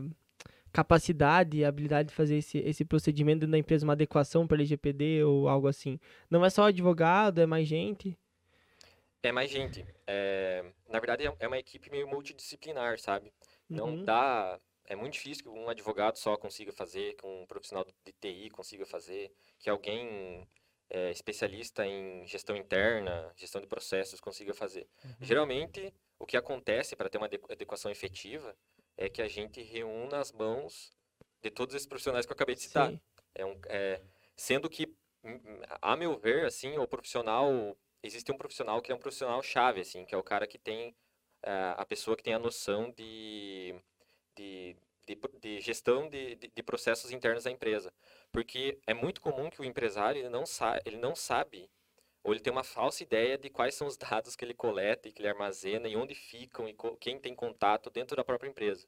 [0.72, 5.22] capacidade e habilidade de fazer esse, esse procedimento dentro da empresa, uma adequação para LGPD
[5.24, 5.98] ou algo assim.
[6.30, 8.16] Não é só advogado, é mais gente.
[9.22, 9.84] É mais gente.
[10.06, 13.32] É, na verdade, é- é uma equipe meio multidisciplinar, sabe?
[13.68, 14.04] Não Uhum.
[14.04, 14.58] dá.
[14.86, 18.84] É muito difícil que um advogado só consiga fazer, que um profissional de TI consiga
[18.84, 20.46] fazer, que alguém
[20.94, 24.86] é, especialista em gestão interna, gestão de processos consiga fazer.
[25.02, 25.10] Uhum.
[25.22, 28.54] Geralmente, o que acontece para ter uma adequ- adequação efetiva
[28.96, 30.92] é que a gente reúna as mãos
[31.42, 32.90] de todos esses profissionais que eu acabei de citar.
[32.90, 33.00] Sim.
[33.34, 34.00] É um, é,
[34.36, 35.40] sendo que, hum,
[35.80, 40.04] a meu ver, assim, o profissional existe um profissional que é um profissional chave, assim,
[40.04, 40.94] que é o cara que tem
[41.42, 43.74] eh, a pessoa que tem a noção de,
[44.36, 44.76] de,
[45.06, 47.92] de, de gestão de, de, de processos internos da empresa,
[48.30, 51.70] porque é muito comum que o empresário ele não sa ele não sabe
[52.22, 55.12] ou ele tem uma falsa ideia de quais são os dados que ele coleta e
[55.12, 58.86] que ele armazena e onde ficam e quem tem contato dentro da própria empresa.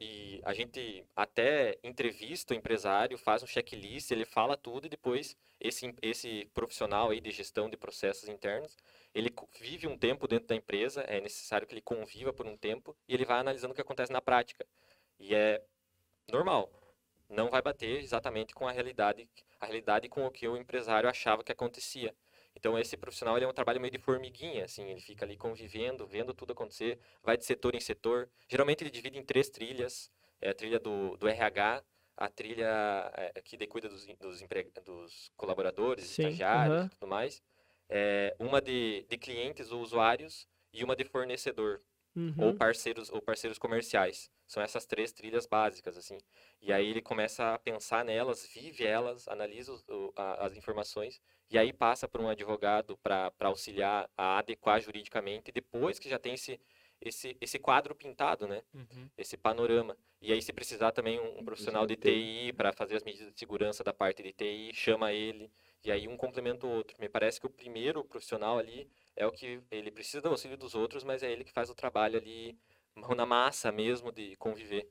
[0.00, 5.36] E a gente até entrevista o empresário, faz um checklist, ele fala tudo e depois
[5.58, 8.76] esse, esse profissional aí de gestão de processos internos,
[9.14, 12.96] ele vive um tempo dentro da empresa, é necessário que ele conviva por um tempo
[13.08, 14.64] e ele vai analisando o que acontece na prática.
[15.18, 15.62] E é
[16.30, 16.70] normal.
[17.28, 19.28] não vai bater exatamente com a realidade,
[19.60, 22.14] a realidade com o que o empresário achava que acontecia.
[22.54, 26.06] Então esse profissional ele é um trabalho meio de formiguinha, assim, ele fica ali convivendo,
[26.06, 28.28] vendo tudo acontecer, vai de setor em setor.
[28.48, 31.84] Geralmente ele divide em três trilhas, é a trilha do, do RH,
[32.16, 34.42] a trilha é, que cuida dos, dos,
[34.84, 37.40] dos colaboradores, Sim, estagiários e tudo mais,
[37.88, 41.80] é, uma de, de clientes ou usuários e uma de fornecedor
[42.14, 42.34] uhum.
[42.38, 44.30] ou parceiros ou parceiros comerciais.
[44.48, 46.18] São essas três trilhas básicas assim.
[46.60, 51.56] E aí ele começa a pensar nelas, vive elas, analisa o, a, as informações e
[51.56, 55.52] aí passa por um advogado para auxiliar a adequar juridicamente.
[55.52, 56.58] Depois que já tem esse
[57.00, 58.62] esse, esse quadro pintado, né?
[58.74, 59.08] Uhum.
[59.16, 59.96] Esse panorama.
[60.20, 63.38] E aí, se precisar também um, um profissional de TI para fazer as medidas de
[63.38, 65.50] segurança da parte de TI, chama ele.
[65.84, 66.96] E aí um complementa o outro.
[66.98, 70.74] Me parece que o primeiro profissional ali é o que ele precisa do auxílio dos
[70.74, 72.58] outros, mas é ele que faz o trabalho ali
[73.14, 74.88] na massa mesmo de conviver.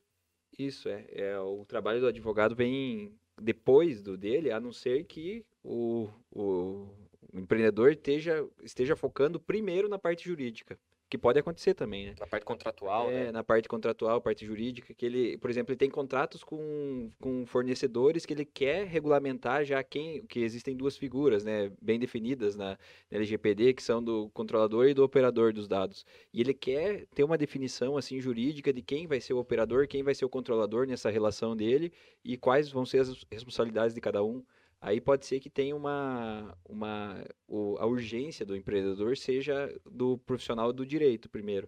[0.57, 5.45] Isso é, é o trabalho do advogado vem depois do dele, a não ser que
[5.63, 6.89] o, o,
[7.33, 12.15] o empreendedor esteja, esteja focando primeiro na parte jurídica que pode acontecer também, né?
[12.19, 13.31] Na parte contratual, é, né?
[13.31, 18.25] na parte contratual, parte jurídica, que ele, por exemplo, ele tem contratos com, com fornecedores
[18.25, 22.77] que ele quer regulamentar já quem, que existem duas figuras, né, bem definidas na,
[23.09, 26.05] na LGPD, que são do controlador e do operador dos dados.
[26.33, 30.03] E ele quer ter uma definição assim jurídica de quem vai ser o operador, quem
[30.03, 31.93] vai ser o controlador nessa relação dele
[32.23, 34.43] e quais vão ser as responsabilidades de cada um.
[34.79, 40.71] Aí pode ser que tenha uma, uma o, a urgência do empreendedor seja do profissional
[40.71, 41.67] do direito primeiro.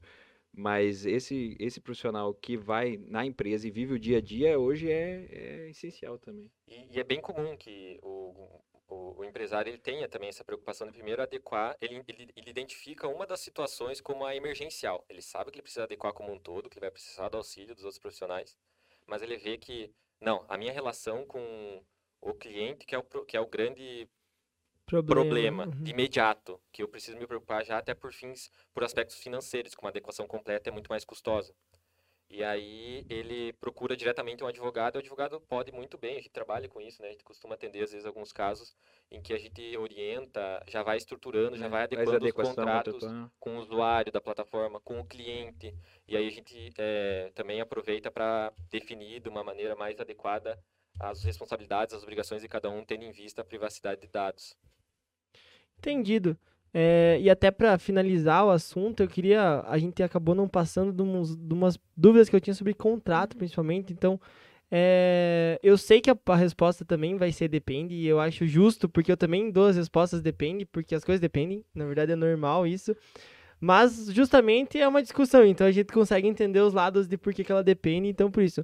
[0.51, 4.91] Mas esse, esse profissional que vai na empresa e vive o dia a dia hoje
[4.91, 6.51] é, é essencial também.
[6.67, 10.87] E, e, é bem comum que o, o, o, empresário ele tenha também essa preocupação
[10.87, 15.05] de primeiro adequar, ele, ele, ele, identifica uma das situações como a emergencial.
[15.07, 17.75] Ele sabe que ele precisa adequar como um todo, que ele vai precisar do auxílio
[17.75, 18.57] dos outros profissionais,
[19.05, 21.83] mas ele vê que, não, a minha relação com
[22.21, 24.07] o cliente que é o, que é o grande
[24.85, 25.83] problema, problema uhum.
[25.83, 29.81] de imediato, que eu preciso me preocupar já até por fins, por aspectos financeiros, que
[29.81, 31.53] uma adequação completa é muito mais custosa.
[32.31, 36.69] E aí ele procura diretamente um advogado, o advogado pode muito bem, a gente trabalha
[36.69, 37.07] com isso, né?
[37.07, 38.75] A gente costuma atender às vezes alguns casos
[39.09, 43.03] em que a gente orienta, já vai estruturando, já é, vai adequando os contratos
[43.39, 45.73] com o usuário da plataforma, com o cliente,
[46.07, 50.63] e aí a gente é, também aproveita para definir de uma maneira mais adequada
[50.99, 54.55] as responsabilidades, as obrigações de cada um, tendo em vista a privacidade de dados.
[55.77, 56.37] Entendido.
[56.73, 59.61] É, e até para finalizar o assunto, eu queria.
[59.65, 63.91] A gente acabou não passando de, de umas dúvidas que eu tinha sobre contrato, principalmente.
[63.91, 64.19] Então,
[64.69, 68.87] é, eu sei que a, a, resposta também vai ser depende, e eu acho justo,
[68.87, 71.65] porque eu também dou as respostas depende, porque as coisas dependem.
[71.73, 72.95] Na verdade, é normal isso.
[73.59, 75.43] Mas, justamente, é uma discussão.
[75.45, 78.07] Então, a gente consegue entender os lados de por que, que ela depende.
[78.07, 78.63] Então, por isso,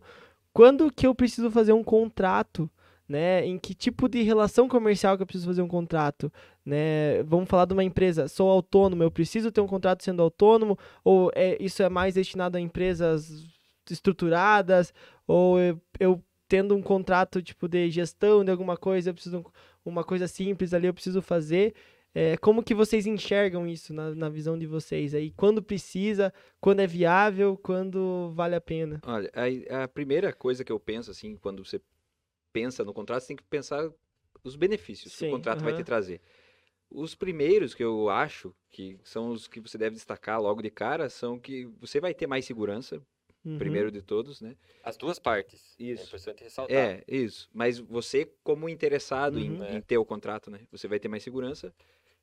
[0.56, 2.72] quando que eu preciso fazer um contrato?
[3.08, 6.34] Né, em que tipo de relação comercial que eu preciso fazer um contrato,
[6.66, 7.22] né?
[7.22, 11.32] Vamos falar de uma empresa, sou autônomo, eu preciso ter um contrato sendo autônomo ou
[11.36, 13.46] é, isso é mais destinado a empresas
[13.88, 14.92] estruturadas
[15.28, 19.46] ou eu, eu tendo um contrato tipo de gestão de alguma coisa, eu preciso
[19.86, 21.76] uma coisa simples ali eu preciso fazer
[22.18, 25.32] é, como que vocês enxergam isso na, na, visão de vocês aí?
[25.32, 29.02] Quando precisa, quando é viável, quando vale a pena?
[29.06, 29.30] Olha,
[29.70, 31.82] a, a primeira coisa que eu penso, assim, quando você
[32.54, 33.92] pensa no contrato, você tem que pensar
[34.46, 35.66] os benefícios Sim, que o contrato uh -huh.
[35.66, 36.22] vai te trazer.
[36.90, 41.10] Os primeiros que eu acho que são os que você deve destacar logo de cara
[41.10, 43.02] são que você vai ter mais segurança,
[43.44, 43.58] uhum.
[43.58, 44.56] primeiro de todos, né?
[44.82, 45.76] As duas partes.
[45.78, 46.04] É isso.
[46.04, 46.78] É importante ressaltar.
[46.78, 47.50] É, isso.
[47.54, 49.66] Mas você, como interessado uhum.
[49.66, 50.62] em, em, ter o contrato, né?
[50.72, 51.74] Você vai ter mais segurança.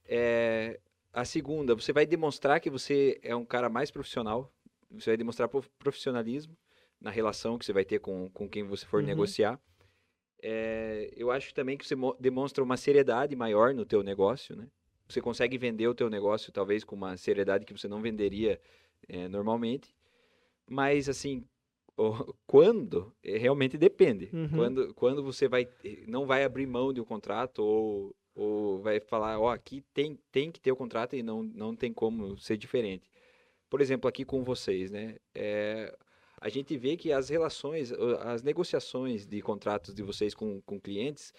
[0.05, 0.81] É,
[1.13, 4.53] a segunda, você vai demonstrar que você é um cara mais profissional,
[4.91, 6.57] você vai demonstrar profissionalismo
[7.01, 9.07] na relação que você vai ter com, com quem você for uhum.
[9.07, 9.61] negociar.
[10.43, 14.69] É, eu acho também que você demonstra uma seriedade maior no teu negócio, né?
[15.09, 18.61] Você consegue vender o teu negócio talvez com uma seriedade que você não venderia
[19.09, 19.95] é, normalmente.
[20.69, 21.45] Mas assim,
[22.47, 24.31] quando é, realmente depende.
[24.33, 24.49] Uhum.
[24.49, 25.69] Quando, quando você vai
[26.07, 30.19] não vai abrir mão de um contrato ou ou vai falar, ó, oh, aqui tem,
[30.31, 33.11] tem que ter o contrato e não, não tem como ser diferente.
[33.69, 35.17] Por exemplo, aqui com vocês, né?
[35.35, 35.95] É,
[36.41, 41.33] a gente vê que as relações, as negociações de contratos de vocês com, com clientes,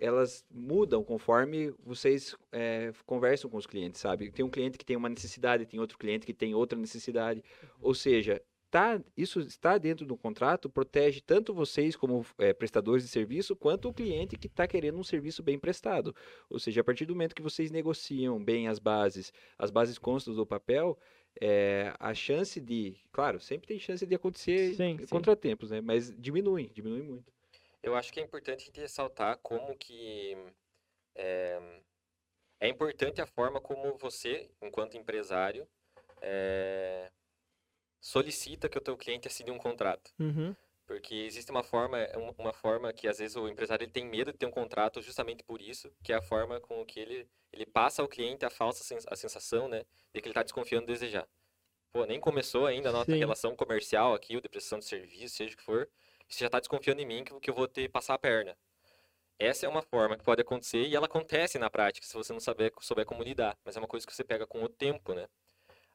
[0.00, 4.30] elas mudam conforme vocês é, conversam com os clientes, sabe?
[4.30, 7.42] Tem um cliente que tem uma necessidade, tem outro cliente que tem outra necessidade.
[7.62, 7.68] Uhum.
[7.82, 8.40] Ou seja,
[8.70, 13.88] tá, isso está dentro do contrato, protege tanto vocês como é, prestadores de serviço, quanto
[13.88, 16.14] o cliente que está querendo um serviço bem prestado.
[16.48, 20.34] Ou seja, a partir do momento que vocês negociam bem as bases, as bases constam
[20.34, 20.98] do papel,
[21.40, 25.76] é, a chance de, claro, sempre tem chance de acontecer sim, contratempos, sim.
[25.76, 25.80] né?
[25.80, 27.32] Mas diminui, diminui muito.
[27.82, 30.36] Eu acho que é importante a gente ressaltar como que
[31.14, 31.80] é,
[32.60, 35.66] é importante a forma como você, enquanto empresário,
[36.20, 37.10] é,
[38.00, 40.12] solicita que o teu cliente assine um contrato.
[40.18, 40.54] Uhum.
[40.86, 44.06] Porque existe uma forma, é um- uma forma que às vezes o empresário ele tem
[44.06, 47.28] medo de ter um contrato justamente por isso, que é a forma com que ele,
[47.52, 49.84] ele passa ao cliente a falsa sens- a sensação, né,
[50.14, 51.28] de que ele está desconfiando de desejar.
[51.92, 53.18] Pô, nem começou ainda a nossa Sim.
[53.18, 55.88] relação comercial aqui, ou de prestação de serviço, seja o que for,
[56.28, 58.56] você já está desconfiando em mim que, que eu vou ter passar a perna.
[59.38, 62.40] Essa é uma forma que pode acontecer e ela acontece na prática, se você não
[62.40, 65.28] saber, souber como lidar, mas é uma coisa que você pega com o tempo, né?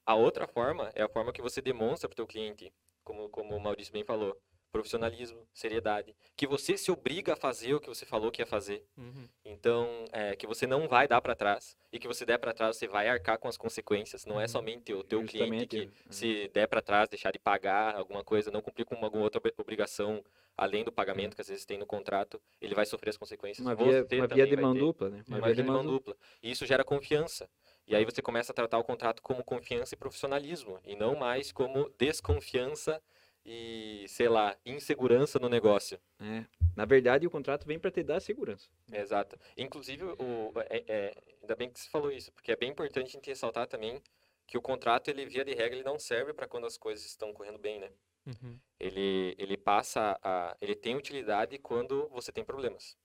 [0.05, 3.55] A outra forma é a forma que você demonstra para o teu cliente, como, como
[3.55, 4.37] o Maurício bem falou,
[4.71, 8.83] profissionalismo, seriedade, que você se obriga a fazer o que você falou que ia fazer.
[8.97, 9.29] Uhum.
[9.45, 12.75] Então, é, que você não vai dar para trás e que você der para trás,
[12.75, 14.25] você vai arcar com as consequências.
[14.25, 14.47] Não é Uhum.
[14.49, 16.11] somente o teu cliente Justamente, que é.
[16.11, 19.53] se der para trás, deixar de pagar alguma coisa, não cumprir com alguma outra ob-
[19.59, 20.23] obrigação
[20.57, 23.65] além do pagamento que às vezes tem no contrato, ele vai sofrer as consequências.
[23.65, 25.23] Uma via, uma via de mão dupla, né?
[25.27, 26.15] uma via de mão dupla.
[26.43, 27.49] E isso gera confiança.
[27.85, 31.51] E aí você começa a tratar o contrato como confiança e profissionalismo, e não mais
[31.51, 33.01] como desconfiança
[33.45, 35.99] e, sei lá, insegurança no negócio.
[36.19, 36.45] É.
[36.75, 38.69] Na verdade, o contrato vem para te dar segurança.
[38.91, 39.37] Exato.
[39.57, 43.11] Inclusive, o, é- é- ainda bem que você falou isso, porque é bem importante a
[43.11, 44.01] gente ressaltar também
[44.47, 47.33] que o contrato, ele via de regra, ele não serve para quando as coisas estão
[47.33, 47.91] correndo bem, né?
[48.25, 48.57] Uhum.
[48.79, 52.97] Ele, ele passa a, ele tem utilidade quando você tem problemas.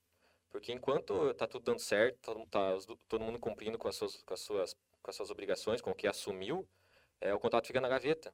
[0.50, 3.96] Porque enquanto tá tudo dando certo, todo, mundo tá, os- todo mundo cumprindo com as
[3.96, 6.66] suas, com as suas, com as suas obrigações, com o que assumiu,
[7.20, 8.32] é, o contrato fica na gaveta.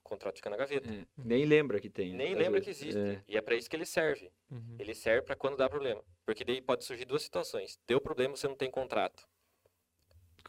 [0.00, 0.90] O contrato fica na gaveta.
[0.92, 1.06] É.
[1.16, 2.12] Nem lembra que tem.
[2.12, 2.82] Nem lembra que vezes.
[2.82, 3.00] existe.
[3.00, 3.22] É.
[3.26, 4.30] E é para isso que ele serve.
[4.50, 4.76] Uhum.
[4.78, 6.04] Ele serve para quando dá problema.
[6.26, 7.78] Porque daí pode surgir duas situações.
[7.86, 9.26] Deu problema, você não tem contrato.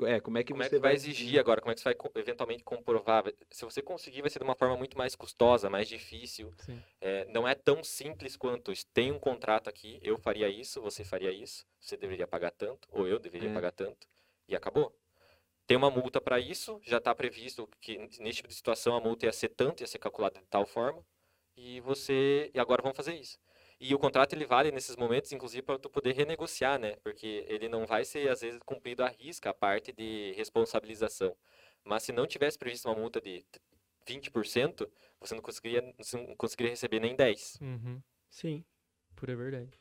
[0.04, 1.62] É, como é que Como é você que vai exigir agora?
[1.62, 3.24] Como é que você vai eventualmente comprovar?
[3.50, 6.54] Se você conseguir, vai ser de uma forma muito mais custosa, mais difícil.
[6.58, 6.82] Sim.
[7.00, 8.86] É, não é tão simples quanto isso.
[8.94, 13.08] tem um contrato aqui, eu faria isso, você faria isso, você deveria pagar tanto, ou
[13.08, 13.54] eu deveria É.
[13.54, 14.08] pagar tanto,
[14.48, 14.94] e acabou.
[15.68, 19.26] Tem uma multa para isso, já está previsto que nesse tipo de situação a multa
[19.26, 21.04] ia ser tanto, ia ser calculada de tal forma,
[21.56, 22.52] e você.
[22.54, 23.40] E agora vamos fazer isso.
[23.80, 26.96] E o contrato ele vale nesses momentos, inclusive, para tu poder renegociar, né?
[27.04, 31.36] Porque ele não vai ser, às vezes, cumprido à risca a parte de responsabilização.
[31.84, 33.46] Mas se não tivesse previsto uma multa de
[34.08, 37.62] 20%, você não conseguiria, você não conseguiria receber nem 10%.
[37.62, 38.02] Uhum.
[38.30, 38.64] Sim.
[39.16, 39.78] Pura verdade.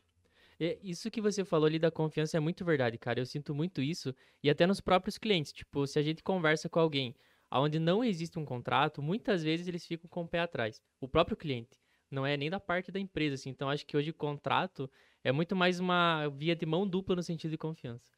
[0.59, 3.21] E isso que você falou ali da confiança é muito verdade, cara.
[3.21, 4.15] Eu sinto muito isso.
[4.43, 5.53] E até nos próprios clientes.
[5.53, 7.15] Tipo, se a gente conversa com alguém
[7.51, 10.83] onde não existe um contrato, muitas vezes eles ficam com o pé atrás.
[11.01, 11.81] O próprio cliente.
[12.15, 13.51] Não é nem da parte da empresa, assim.
[13.51, 14.89] Então, acho que hoje contrato
[15.23, 18.13] é muito mais uma via de mão dupla no sentido de confiança.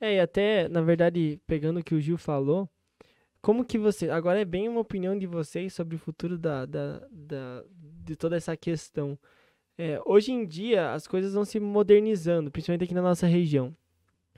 [0.00, 2.68] É, e até, na verdade, pegando o que o Gil falou,
[3.40, 4.10] como que você.
[4.10, 7.64] Agora é bem uma opinião de vocês sobre o futuro da, da, da-
[8.04, 9.18] de toda essa questão.
[9.78, 13.74] É, hoje em dia, as coisas vão se modernizando, principalmente aqui na nossa região.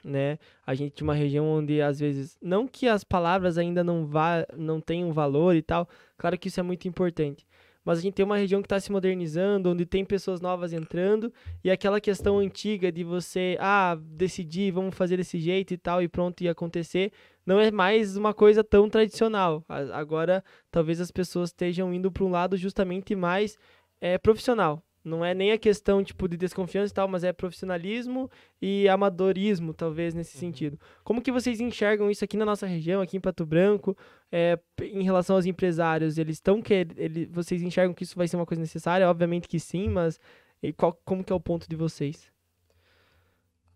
[0.04, 0.38] Né?
[0.66, 4.44] A gente tem uma região onde, às vezes, não que as palavras ainda não, vá,
[4.56, 7.46] não tenham valor e tal, claro que isso é muito importante.
[7.84, 11.32] Mas a gente tem uma região que está se modernizando, onde tem pessoas novas entrando,
[11.64, 16.08] e aquela questão antiga de você, ah, decidir, vamos fazer desse jeito e tal, e
[16.08, 17.12] pronto, ia acontecer,
[17.44, 19.64] não é mais uma coisa tão tradicional.
[19.92, 23.58] Agora, talvez as pessoas estejam indo para um lado justamente mais
[24.00, 24.82] é, profissional.
[25.04, 29.74] Não é nem a questão tipo de desconfiança e tal, mas é profissionalismo e amadorismo,
[29.74, 30.40] talvez, nesse Uhum.
[30.40, 30.78] sentido.
[31.02, 33.96] Como que vocês enxergam isso aqui na nossa região, aqui em Pato Branco,
[34.30, 36.18] é, em relação aos empresários?
[36.18, 39.08] Eles estão que ele, vocês enxergam que isso vai ser uma coisa necessária?
[39.10, 40.20] Obviamente que sim, mas
[40.62, 42.30] e qual, como que é o ponto de vocês?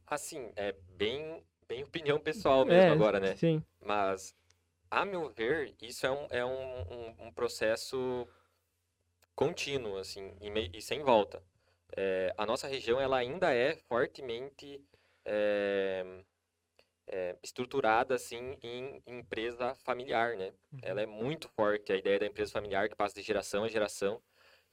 [0.06, 3.34] Assim, é bem, bem opinião pessoal mesmo é, agora, né?
[3.34, 3.60] Sim.
[3.84, 4.36] Mas,
[4.88, 8.26] a meu ver, isso é um, é um, um, um processo
[9.36, 11.42] contínuo, assim, e, e sem volta.
[11.94, 14.82] É, a nossa região, ela ainda é fortemente
[15.24, 16.04] é,
[17.06, 20.52] é, estruturada, assim, em empresa familiar, né?
[20.82, 24.20] Ela é muito forte, a ideia da empresa familiar que passa de geração a geração.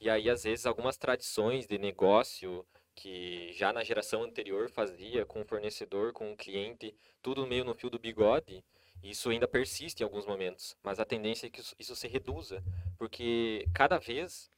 [0.00, 5.42] E aí, às vezes, algumas tradições de negócio que já na geração anterior fazia com
[5.42, 8.64] o fornecedor, com o cliente, tudo meio no fio do bigode,
[9.02, 10.76] isso ainda persiste em alguns momentos.
[10.82, 12.62] Mas a tendência é que isso, isso se reduza,
[12.96, 14.50] porque cada vez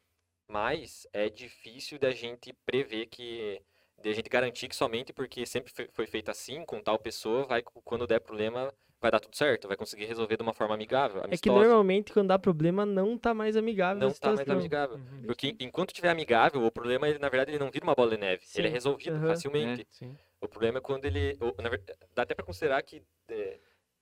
[0.49, 3.63] mais é difícil da gente prever que
[3.99, 7.63] de a gente garantir que somente porque sempre foi feito assim, com tal pessoa, vai
[7.63, 11.37] quando der problema, vai dar tudo certo, vai conseguir resolver de uma forma amigável, É
[11.37, 11.61] que amistosa.
[11.69, 14.97] normalmente quando dá problema não tá mais amigável não a tá mais amigável.
[14.97, 15.27] Uhum.
[15.27, 18.17] Porque enquanto tiver amigável, o problema, ele, na verdade, ele não vira uma bola de
[18.19, 18.43] neve.
[18.55, 19.27] Ele é Sim, resolvido aham.
[19.27, 19.87] facilmente.
[19.91, 20.19] Sim.
[20.41, 21.37] O problema é quando ele.
[21.41, 23.59] ou, na verdade, dá até para considerar que é,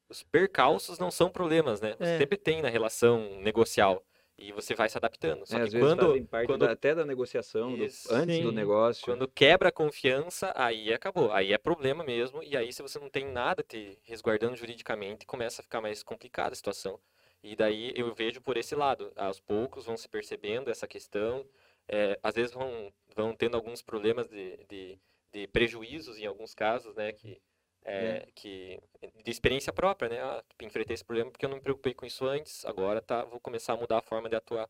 [0.08, 1.96] os percalços não são problemas, né?
[1.98, 2.18] Você É.
[2.18, 4.04] sempre tem na relação negocial.
[4.36, 5.46] E você vai se adaptando.
[5.46, 8.04] Só É, que às vezes quando, fazem parte quando da- até da negociação, do- antes
[8.08, 8.52] do Sim.
[8.52, 9.04] negócio.
[9.04, 11.30] Quando quebra a confiança, aí acabou.
[11.32, 12.42] Aí é problema mesmo.
[12.42, 16.52] E aí, se você não tem nada te resguardando juridicamente, começa a ficar mais complicada
[16.52, 16.98] a situação.
[17.42, 19.12] E daí eu vejo por esse lado.
[19.14, 21.46] Aos poucos vão se percebendo essa questão.
[21.86, 24.98] É, às vezes vão, vão tendo alguns problemas de, de,
[25.32, 27.12] de prejuízos em alguns casos, né?
[27.12, 27.40] Que,
[27.84, 28.80] é, que
[29.22, 30.20] de experiência própria, né?
[30.20, 32.64] Ah, enfrentei esse problema porque eu não me preocupei com isso antes.
[32.64, 34.68] Agora tá, vou começar a mudar a forma de atuar.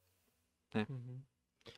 [0.74, 1.20] Uhum.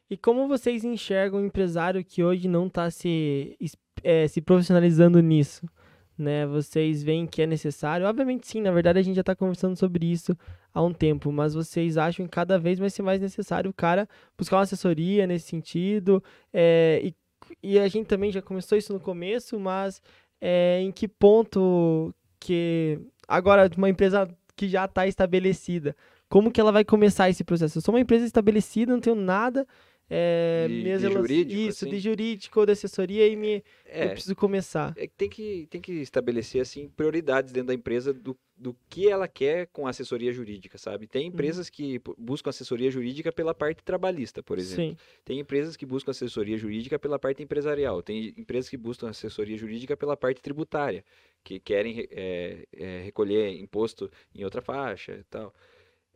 [0.09, 3.57] E como vocês enxergam um empresário que hoje não está se,
[4.03, 5.69] eh, se profissionalizando nisso?
[6.17, 6.47] Né?
[6.47, 8.07] Vocês veem que é necessário?
[8.07, 10.37] Obviamente sim, na verdade a gente já está conversando sobre isso
[10.73, 14.09] há um tempo, mas vocês acham que cada vez vai ser mais necessário o cara
[14.39, 16.23] buscar uma assessoria nesse sentido?
[16.53, 17.15] eh, e,
[17.63, 20.01] e a gente também já começou isso no começo, mas
[20.41, 25.95] eh, em que ponto que agora uma empresa que já está estabelecida,
[26.29, 27.79] como que ela vai começar esse processo?
[27.79, 29.67] Eu sou uma empresa estabelecida, não tenho nada.
[30.09, 31.91] É, De- minhas de rela- jurídico, Isso, assim?
[31.95, 34.95] de jurídico ou de assessoria e me, eu É, preciso começar.
[34.97, 39.09] é que tem que tem que estabelecer assim prioridades dentro da empresa do, do que
[39.09, 41.07] ela quer com assessoria jurídica, sabe?
[41.07, 41.09] Uhum.
[41.11, 44.97] Tem empresas que p- buscam assessoria jurídica pela parte trabalhista, por exemplo.
[44.97, 48.01] Sim, Tem empresas que buscam assessoria jurídica pela parte empresarial.
[48.01, 51.05] Tem empresas que buscam assessoria jurídica pela parte tributária,
[51.43, 55.53] que querem re- é, é, recolher imposto em outra faixa e tal.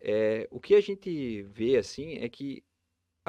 [0.01, 2.63] É, o que a gente vê assim é que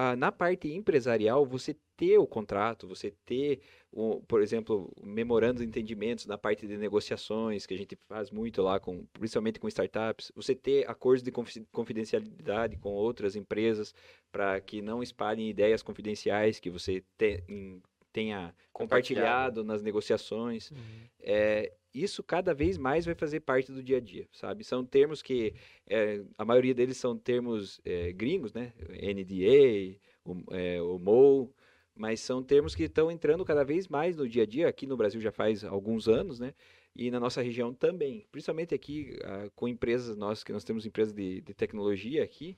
[0.03, 3.59] ah, na parte empresarial você ter o contrato, você ter,
[3.91, 8.61] o, por exemplo, memorando de entendimentos na parte de negociações que a gente faz muito
[8.63, 13.93] lá, com, principalmente com startups, você ter acordos de confi- confidencialidade com outras empresas
[14.31, 17.79] para que não espalhem ideias confidenciais que você te- em-
[18.12, 20.72] tenha compartilhado nas negociações.
[21.20, 24.64] É, isso cada vez mais vai fazer parte do dia a dia, sabe?
[24.64, 25.53] São termos que
[25.88, 28.74] é, a maioria deles são termos é, gringos, né?
[28.89, 31.53] NDA, o, é, o MOU,
[31.95, 34.68] mas são termos que estão entrando cada vez mais no dia a dia.
[34.68, 36.53] Aqui no Brasil já faz alguns anos, né?
[36.95, 41.14] E na nossa região também, principalmente aqui ah, com empresas nós que nós temos empresas
[41.14, 42.57] de, de tecnologia aqui,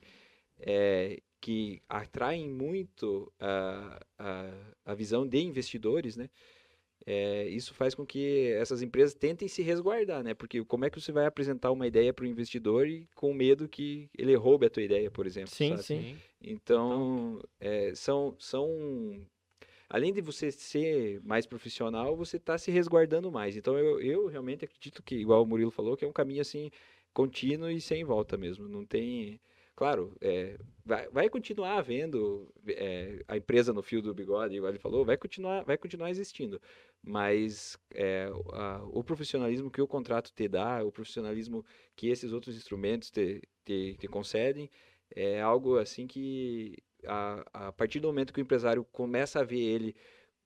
[0.64, 4.50] é, que atraem muito a, a,
[4.86, 6.30] a visão de investidores, né?
[7.06, 10.32] É, isso faz com que essas empresas tentem se resguardar, né?
[10.32, 13.68] Porque como é que você vai apresentar uma ideia para o investidor e com medo
[13.68, 15.82] que ele roube a tua ideia, por exemplo, sim, sabe?
[15.82, 16.16] sim.
[16.40, 19.20] Então, é, são, são.
[19.88, 23.54] Além de você ser mais profissional, você está se resguardando mais.
[23.54, 26.70] Então, eu, eu realmente acredito que, igual o Murilo falou, que é um caminho assim,
[27.12, 28.66] contínuo e sem volta mesmo.
[28.66, 29.38] Não tem.
[29.76, 34.78] Claro, é, vai, vai continuar havendo é, a empresa no fio do bigode, igual ele
[34.78, 36.60] falou, vai continuar, vai continuar existindo.
[37.02, 41.64] Mas é, a- o profissionalismo que o contrato te dá, o profissionalismo
[41.96, 44.70] que esses outros instrumentos te, te, te concedem,
[45.14, 49.58] é algo assim que a, a partir do momento que o empresário começa a ver
[49.60, 49.96] ele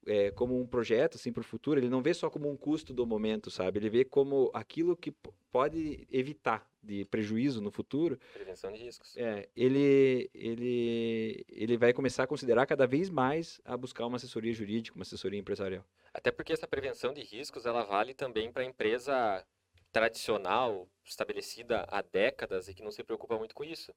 [0.05, 2.93] é, como um projeto assim para o futuro, ele não vê só como um custo
[2.93, 3.79] do momento, sabe?
[3.79, 5.11] Ele vê como aquilo que
[5.51, 8.19] pode evitar de prejuízo no futuro.
[8.33, 9.15] Prevenção de riscos.
[9.17, 14.53] É, ele ele ele vai começar a considerar cada vez mais a buscar uma assessoria
[14.53, 15.83] jurídica, uma assessoria empresarial.
[16.13, 19.45] Até porque essa prevenção de riscos, ela vale também para a empresa
[19.91, 23.93] tradicional, estabelecida há décadas e que não se preocupa muito com isso.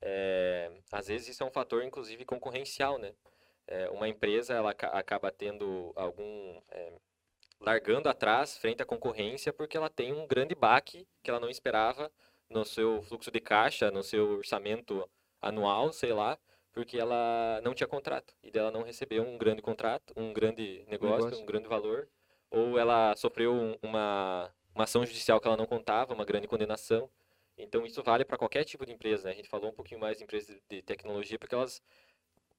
[0.00, 3.14] É, às vezes isso é um fator, inclusive, concorrencial, né?
[3.66, 6.60] É, uma empresa, ela aca- acaba tendo algum...
[6.70, 6.92] é,
[7.60, 12.12] largando atrás frente à concorrência porque ela tem um grande baque que ela não esperava
[12.50, 15.08] no seu fluxo de caixa, no seu orçamento
[15.40, 16.38] anual, sei lá,
[16.72, 21.24] porque ela não tinha contrato e dela não recebeu um grande contrato, um grande negócio,
[21.24, 21.42] Negócio.
[21.42, 22.08] um grande valor,
[22.50, 27.10] ou ela sofreu um- uma, uma ação judicial que ela não contava, uma grande condenação.
[27.58, 29.30] Então isso vale para qualquer tipo de empresa, né?
[29.32, 31.82] A gente falou um pouquinho mais de empresas de tecnologia porque elas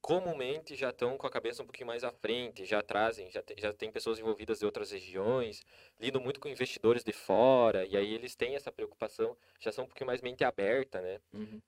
[0.07, 3.55] comumente já estão com a cabeça um pouquinho mais à frente, já trazem, já, te-
[3.57, 5.65] já tem pessoas envolvidas de outras regiões,
[5.99, 9.87] lidam muito com investidores de fora, e aí eles têm essa preocupação, já são um
[9.87, 11.19] pouquinho mais mente aberta, né?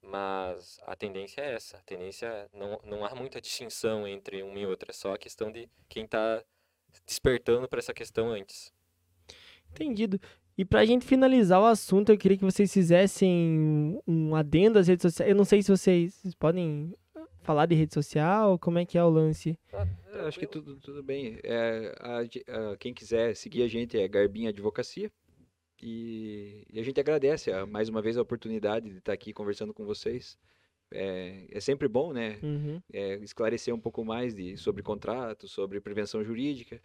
[0.02, 4.66] Mas a tendência é essa, a tendência, não, não há muita distinção entre uma e
[4.66, 6.42] outra, é só a questão de quem está
[7.06, 8.72] despertando para essa questão antes.
[9.72, 10.18] Entendido.
[10.58, 15.02] E pra gente finalizar o assunto, eu queria que vocês fizessem um adendo às redes
[15.04, 15.30] sociais.
[15.30, 16.94] Eu não sei se vocês podem
[17.42, 19.58] falar de rede social, como é que é o lance?
[19.74, 21.40] É, acho que tudo, tudo bem.
[21.44, 25.12] É, a a- quem quiser seguir a gente é Garbinha Advocacia.
[25.82, 29.74] E, e a gente agradece a- mais uma vez a oportunidade de estar aqui conversando
[29.74, 30.38] com vocês.
[30.92, 32.40] É, é sempre bom, né?
[32.42, 32.82] Uhum.
[32.92, 36.82] é, esclarecer um pouco mais de, sobre contrato, sobre prevenção jurídica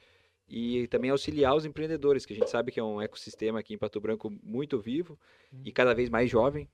[0.46, 3.78] e também auxiliar os empreendedores, que a gente sabe que é um ecossistema aqui em
[3.78, 5.18] Pato Branco muito vivo
[5.64, 6.68] e cada vez mais jovem.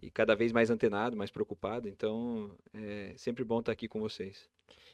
[0.00, 1.88] E cada vez mais antenado, mais preocupado.
[1.88, 4.48] Então, é sempre bom estar aqui com vocês.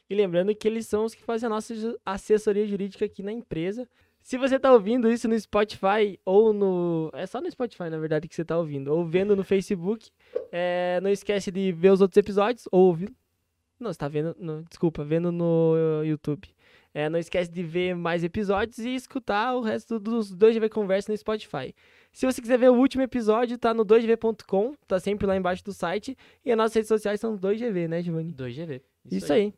[0.09, 1.73] E lembrando que eles são os que fazem a nossa
[2.05, 3.87] assessoria jurídica aqui na empresa.
[4.21, 7.09] Se você está ouvindo isso no Spotify ou no.
[7.13, 8.93] É só no Spotify, na verdade, que você está ouvindo.
[8.93, 10.09] Ou vendo no Facebook,
[10.51, 13.13] é, não esquece de ver os outros episódios ou ouvir.
[13.79, 14.35] Não, você tá vendo.
[14.67, 16.49] desculpa, vendo no YouTube.
[16.99, 21.17] É, não esquece de ver mais episódios e escutar o resto dos 2GV Conversa no
[21.17, 21.73] Spotify.
[22.11, 25.71] Se você quiser ver o último episódio, tá no 2gv.com, tá sempre lá embaixo do
[25.71, 26.17] site.
[26.43, 28.33] E as nossas redes sociais são 2GV, né, Giovanni?
[28.33, 28.81] 2GV.
[29.09, 29.53] Isso aí.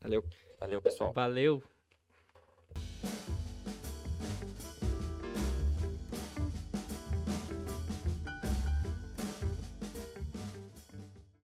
[0.00, 0.24] Valeu.
[0.60, 1.12] Valeu, pessoal.
[1.12, 1.60] Valeu.